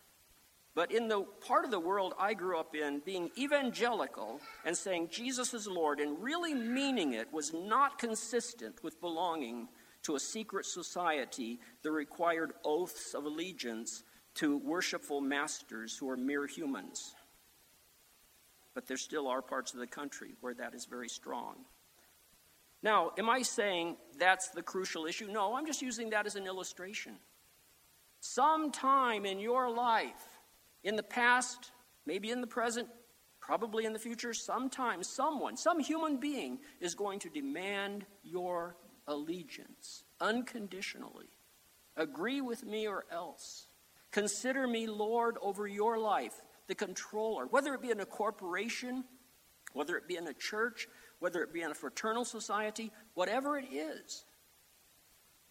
But 0.73 0.91
in 0.91 1.07
the 1.07 1.23
part 1.45 1.65
of 1.65 1.71
the 1.71 1.79
world 1.79 2.13
I 2.19 2.33
grew 2.33 2.59
up 2.59 2.75
in, 2.75 3.01
being 3.03 3.31
evangelical 3.37 4.39
and 4.63 4.77
saying 4.77 5.09
Jesus 5.11 5.53
is 5.53 5.67
Lord 5.67 5.99
and 5.99 6.21
really 6.21 6.53
meaning 6.53 7.13
it 7.13 7.33
was 7.33 7.51
not 7.53 7.97
consistent 7.97 8.83
with 8.83 9.01
belonging 9.01 9.67
to 10.03 10.15
a 10.15 10.19
secret 10.19 10.65
society 10.65 11.59
that 11.81 11.91
required 11.91 12.53
oaths 12.63 13.15
of 13.15 13.25
allegiance 13.25 14.03
to 14.35 14.59
worshipful 14.59 15.19
masters 15.19 15.97
who 15.97 16.07
are 16.09 16.15
mere 16.15 16.45
humans. 16.45 17.15
But 18.75 18.87
there 18.87 18.97
still 18.97 19.27
are 19.27 19.41
parts 19.41 19.73
of 19.73 19.79
the 19.79 19.87
country 19.87 20.35
where 20.41 20.53
that 20.53 20.75
is 20.75 20.85
very 20.85 21.09
strong. 21.09 21.55
Now, 22.83 23.11
am 23.17 23.29
I 23.29 23.41
saying 23.41 23.97
that's 24.19 24.49
the 24.49 24.61
crucial 24.61 25.05
issue? 25.05 25.27
No, 25.27 25.55
I'm 25.55 25.65
just 25.65 25.81
using 25.81 26.11
that 26.11 26.25
as 26.25 26.35
an 26.35 26.45
illustration. 26.45 27.13
Sometime 28.19 29.25
in 29.25 29.39
your 29.39 29.69
life, 29.69 30.39
in 30.83 30.95
the 30.95 31.03
past, 31.03 31.71
maybe 32.05 32.29
in 32.29 32.41
the 32.41 32.47
present, 32.47 32.87
probably 33.39 33.85
in 33.85 33.93
the 33.93 33.99
future, 33.99 34.33
sometime 34.33 35.03
someone, 35.03 35.57
some 35.57 35.79
human 35.79 36.17
being 36.17 36.59
is 36.79 36.95
going 36.95 37.19
to 37.19 37.29
demand 37.29 38.05
your 38.23 38.75
allegiance 39.07 40.03
unconditionally. 40.19 41.29
Agree 41.95 42.41
with 42.41 42.63
me 42.65 42.87
or 42.87 43.05
else. 43.11 43.67
Consider 44.11 44.67
me 44.67 44.87
Lord 44.87 45.37
over 45.41 45.67
your 45.67 45.97
life, 45.97 46.33
the 46.67 46.75
controller, 46.75 47.45
whether 47.47 47.73
it 47.73 47.81
be 47.81 47.91
in 47.91 47.99
a 47.99 48.05
corporation, 48.05 49.03
whether 49.73 49.95
it 49.97 50.07
be 50.07 50.15
in 50.15 50.27
a 50.27 50.33
church, 50.33 50.87
whether 51.19 51.41
it 51.41 51.53
be 51.53 51.61
in 51.61 51.71
a 51.71 51.75
fraternal 51.75 52.25
society, 52.25 52.91
whatever 53.13 53.57
it 53.57 53.65
is. 53.71 54.23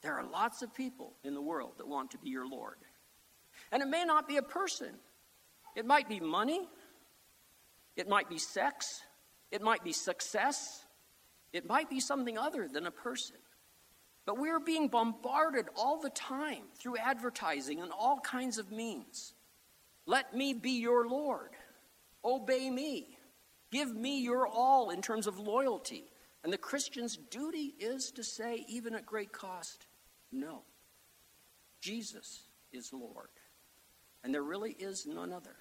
There 0.02 0.14
are 0.14 0.24
lots 0.24 0.62
of 0.62 0.74
people 0.74 1.14
in 1.24 1.34
the 1.34 1.42
world 1.42 1.72
that 1.78 1.88
want 1.88 2.12
to 2.12 2.18
be 2.18 2.30
your 2.30 2.48
Lord. 2.48 2.76
And 3.72 3.82
it 3.82 3.88
may 3.88 4.04
not 4.04 4.28
be 4.28 4.36
a 4.36 4.42
person, 4.42 4.94
it 5.74 5.86
might 5.86 6.08
be 6.08 6.20
money, 6.20 6.68
it 7.96 8.08
might 8.08 8.28
be 8.28 8.38
sex, 8.38 9.02
it 9.50 9.62
might 9.62 9.82
be 9.82 9.92
success, 9.92 10.84
it 11.52 11.66
might 11.66 11.88
be 11.88 12.00
something 12.00 12.38
other 12.38 12.68
than 12.68 12.86
a 12.86 12.90
person. 12.90 13.36
But 14.26 14.38
we 14.38 14.50
are 14.50 14.60
being 14.60 14.88
bombarded 14.88 15.66
all 15.76 16.00
the 16.00 16.10
time 16.10 16.64
through 16.78 16.98
advertising 16.98 17.80
and 17.80 17.92
all 17.92 18.18
kinds 18.20 18.58
of 18.58 18.72
means. 18.72 19.34
Let 20.04 20.34
me 20.36 20.52
be 20.52 20.72
your 20.72 21.08
Lord. 21.08 21.50
Obey 22.24 22.68
me. 22.70 23.15
Give 23.76 23.94
me 23.94 24.22
your 24.22 24.48
all 24.48 24.88
in 24.88 25.02
terms 25.02 25.26
of 25.26 25.38
loyalty. 25.38 26.04
And 26.42 26.50
the 26.50 26.56
Christian's 26.56 27.18
duty 27.18 27.74
is 27.78 28.10
to 28.12 28.24
say, 28.24 28.64
even 28.70 28.94
at 28.94 29.04
great 29.04 29.32
cost, 29.32 29.84
no. 30.32 30.62
Jesus 31.82 32.44
is 32.72 32.90
Lord. 32.94 33.28
And 34.24 34.32
there 34.32 34.42
really 34.42 34.70
is 34.70 35.04
none 35.04 35.30
other. 35.30 35.56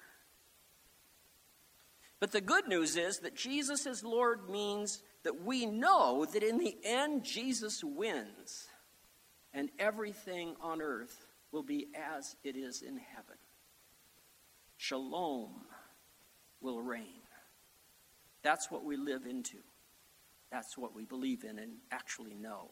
But 2.18 2.32
the 2.32 2.40
good 2.40 2.66
news 2.66 2.96
is 2.96 3.18
that 3.18 3.36
Jesus 3.36 3.84
is 3.84 4.02
Lord 4.02 4.48
means 4.48 5.02
that 5.22 5.42
we 5.44 5.66
know 5.66 6.24
that 6.32 6.42
in 6.42 6.56
the 6.56 6.74
end 6.84 7.22
Jesus 7.22 7.84
wins 7.84 8.66
and 9.52 9.68
everything 9.78 10.56
on 10.62 10.80
earth 10.80 11.26
will 11.52 11.62
be 11.62 11.88
as 11.94 12.34
it 12.44 12.56
is 12.56 12.80
in 12.80 12.96
heaven. 12.96 13.36
Shalom 14.78 15.50
will 16.62 16.80
reign. 16.80 17.25
That's 18.46 18.70
what 18.70 18.84
we 18.84 18.96
live 18.96 19.26
into. 19.26 19.56
That's 20.52 20.78
what 20.78 20.94
we 20.94 21.04
believe 21.04 21.42
in 21.42 21.58
and 21.58 21.78
actually 21.90 22.34
know. 22.34 22.70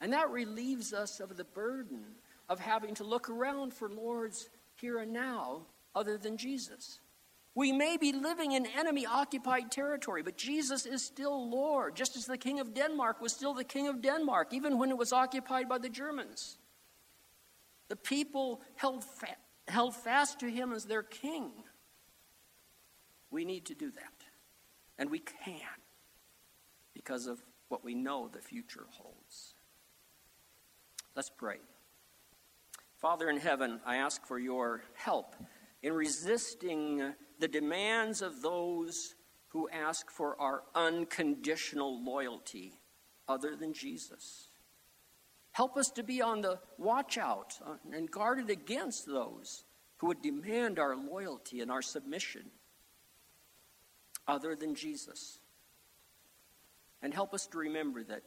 And 0.00 0.12
that 0.12 0.30
relieves 0.30 0.92
us 0.92 1.18
of 1.18 1.36
the 1.36 1.42
burden 1.42 2.04
of 2.48 2.60
having 2.60 2.94
to 2.94 3.04
look 3.04 3.28
around 3.28 3.74
for 3.74 3.88
Lords 3.88 4.48
here 4.76 5.00
and 5.00 5.12
now 5.12 5.62
other 5.96 6.16
than 6.16 6.36
Jesus. 6.36 7.00
We 7.56 7.72
may 7.72 7.96
be 7.96 8.12
living 8.12 8.52
in 8.52 8.66
enemy 8.66 9.04
occupied 9.04 9.72
territory, 9.72 10.22
but 10.22 10.36
Jesus 10.36 10.86
is 10.86 11.04
still 11.04 11.50
Lord, 11.50 11.96
just 11.96 12.14
as 12.14 12.26
the 12.26 12.38
King 12.38 12.60
of 12.60 12.72
Denmark 12.72 13.20
was 13.20 13.32
still 13.32 13.54
the 13.54 13.64
King 13.64 13.88
of 13.88 14.00
Denmark, 14.00 14.54
even 14.54 14.78
when 14.78 14.90
it 14.90 14.96
was 14.96 15.12
occupied 15.12 15.68
by 15.68 15.78
the 15.78 15.88
Germans. 15.88 16.56
The 17.88 17.96
people 17.96 18.60
held, 18.76 19.02
fa- 19.02 19.34
held 19.66 19.96
fast 19.96 20.38
to 20.38 20.48
him 20.48 20.72
as 20.72 20.84
their 20.84 21.02
king. 21.02 21.50
We 23.28 23.44
need 23.44 23.66
to 23.66 23.74
do 23.74 23.90
that. 23.90 24.21
And 25.02 25.10
we 25.10 25.18
can 25.18 25.58
because 26.94 27.26
of 27.26 27.42
what 27.66 27.82
we 27.82 27.92
know 27.92 28.28
the 28.28 28.40
future 28.40 28.86
holds. 28.88 29.54
Let's 31.16 31.28
pray. 31.28 31.56
Father 32.98 33.28
in 33.28 33.38
heaven, 33.38 33.80
I 33.84 33.96
ask 33.96 34.24
for 34.24 34.38
your 34.38 34.84
help 34.94 35.34
in 35.82 35.92
resisting 35.92 37.14
the 37.40 37.48
demands 37.48 38.22
of 38.22 38.42
those 38.42 39.16
who 39.48 39.68
ask 39.70 40.08
for 40.08 40.40
our 40.40 40.62
unconditional 40.76 42.04
loyalty 42.04 42.74
other 43.26 43.56
than 43.56 43.72
Jesus. 43.72 44.50
Help 45.50 45.76
us 45.76 45.90
to 45.90 46.04
be 46.04 46.22
on 46.22 46.42
the 46.42 46.60
watch 46.78 47.18
out 47.18 47.58
and 47.92 48.08
guarded 48.08 48.50
against 48.50 49.06
those 49.06 49.64
who 49.96 50.06
would 50.06 50.22
demand 50.22 50.78
our 50.78 50.94
loyalty 50.94 51.60
and 51.60 51.72
our 51.72 51.82
submission 51.82 52.52
other 54.26 54.54
than 54.54 54.74
Jesus. 54.74 55.38
And 57.02 57.12
help 57.12 57.34
us 57.34 57.46
to 57.48 57.58
remember 57.58 58.02
that 58.04 58.22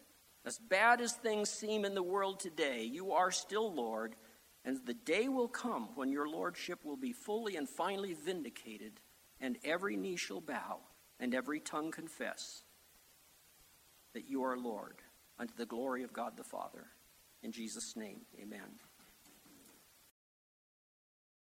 as 0.46 0.60
bad 0.60 1.02
as 1.02 1.14
things 1.14 1.50
seem 1.50 1.86
in 1.86 1.96
the 1.96 2.04
world 2.04 2.40
today, 2.40 2.84
you 2.84 3.14
are 3.14 3.32
still 3.32 3.74
Lord, 3.74 4.16
and 4.64 4.78
the 4.86 4.94
day 4.94 5.28
will 5.28 5.48
come 5.48 5.90
when 5.96 6.12
your 6.12 6.28
lordship 6.28 6.84
will 6.84 6.98
be 6.98 7.14
fully 7.14 7.56
and 7.56 7.68
finally 7.68 8.14
vindicated, 8.14 9.00
and 9.40 9.58
every 9.64 9.96
knee 9.96 10.18
shall 10.18 10.42
bow, 10.42 10.80
and 11.20 11.34
every 11.34 11.60
tongue 11.60 11.92
confess 11.92 12.64
that 14.14 14.30
you 14.30 14.44
are 14.44 14.58
Lord, 14.58 14.98
unto 15.40 15.54
the 15.56 15.66
glory 15.66 16.04
of 16.04 16.14
God 16.14 16.38
the 16.38 16.44
Father. 16.44 16.86
In 17.42 17.52
Jesus' 17.52 17.96
name, 17.96 18.22
amen. 18.42 18.80